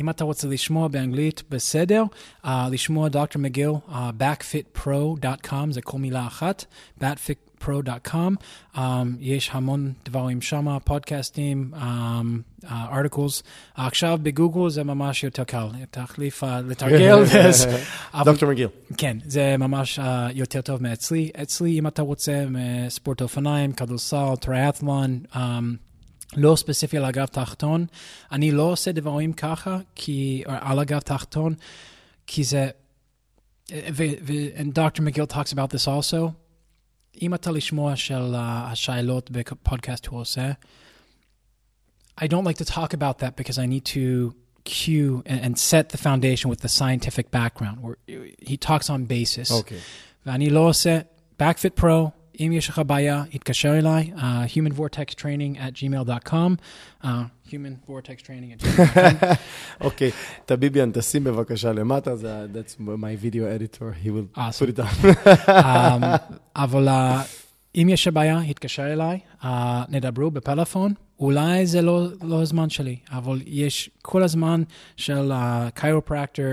[0.00, 2.04] אם אתה רוצה לשמוע באנגלית, בסדר,
[2.44, 6.64] uh, לשמוע דוקטור מגיל, uh, backfitpro.com, זה כל מילה אחת,
[7.64, 8.36] backfitpro.com,
[8.76, 8.80] um,
[9.20, 11.78] יש המון דברים שם, פודקאסטים, um,
[12.64, 13.42] uh, articles.
[13.74, 17.12] עכשיו בגוגל זה ממש יותר קל, תחליף uh, לתרגל,
[17.48, 17.66] אז-
[18.14, 18.68] אבל- דוקטור מגיל.
[18.96, 20.02] כן, זה ממש uh,
[20.34, 21.30] יותר טוב מאצלי.
[21.42, 22.44] אצלי, אם אתה רוצה,
[22.88, 25.36] ספורט אופניים, כדורסל, טריאתלון, um,
[26.36, 27.86] לא ספציפי על הגב תחתון.
[28.32, 31.54] אני לא עושה דברים ככה, כי, או על הגב תחתון,
[32.26, 32.68] כי זה,
[33.72, 34.04] ו-
[34.56, 35.00] and Dr.
[35.00, 36.30] McGill talks about this also,
[37.21, 40.51] אם אתה לשמוע של uh, השאלות בפודקאסט הוא עושה,
[42.21, 44.33] I don't like to talk about that because I need to
[44.63, 47.77] cue and, and set the foundation with the scientific background.
[47.83, 47.97] Where
[48.41, 49.51] he talks on basis.
[49.51, 49.79] אוקיי.
[50.25, 50.99] ואני לא עושה
[51.41, 56.56] backfit pro, אם יש לך בעיה, התקשר אליי, uh, humanvortextraining at gmail.com,
[57.02, 57.06] uh,
[57.48, 59.34] humanvortextraining at gmail.com.
[59.80, 60.10] אוקיי,
[60.46, 63.42] טביביאן, תשים בבקשה למטה, זה that's my video
[63.76, 64.66] editor, he will Awesome.
[64.66, 65.28] put it down.
[65.48, 66.04] um,
[66.56, 66.92] אבל uh,
[67.74, 69.46] אם יש בעיה, התקשר אליי, uh,
[69.88, 70.94] נדברו בפלאפון.
[71.20, 74.62] אולי זה לא, לא הזמן שלי, אבל יש כל הזמן
[74.96, 75.32] של
[75.74, 76.44] קיירופרקטור,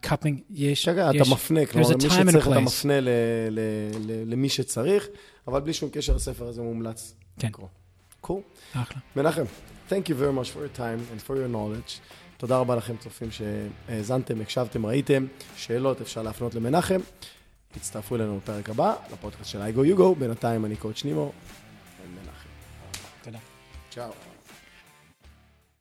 [0.00, 0.88] cupping, יש...
[0.88, 2.60] רגע, אתה מפנה, כלומר, מי שצריך אתה.
[2.60, 3.08] מפנה ל-
[3.50, 3.60] ל-
[4.06, 5.06] ל- למי שצריך,
[5.48, 7.48] אבל בלי שום קשר, הספר הזה מומלץ כן.
[7.48, 7.68] לקרוא.
[8.26, 8.32] cool.
[8.72, 8.98] אחלה.
[9.16, 9.44] מנחם,
[9.90, 12.00] thank you very much for your time and for your knowledge.
[12.36, 15.26] תודה רבה לכם, צופים שהאזנתם, הקשבתם, ראיתם.
[15.56, 17.00] שאלות אפשר להפנות למנחם.
[17.72, 20.14] תצטרפו אלינו בפרק הבא, לפודקאסט של אייגו יוגו.
[20.14, 21.32] בינתיים אני קוד שנימו.
[23.96, 24.10] מנחם.
[24.10, 24.24] תודה.
[24.24, 24.33] צ'או.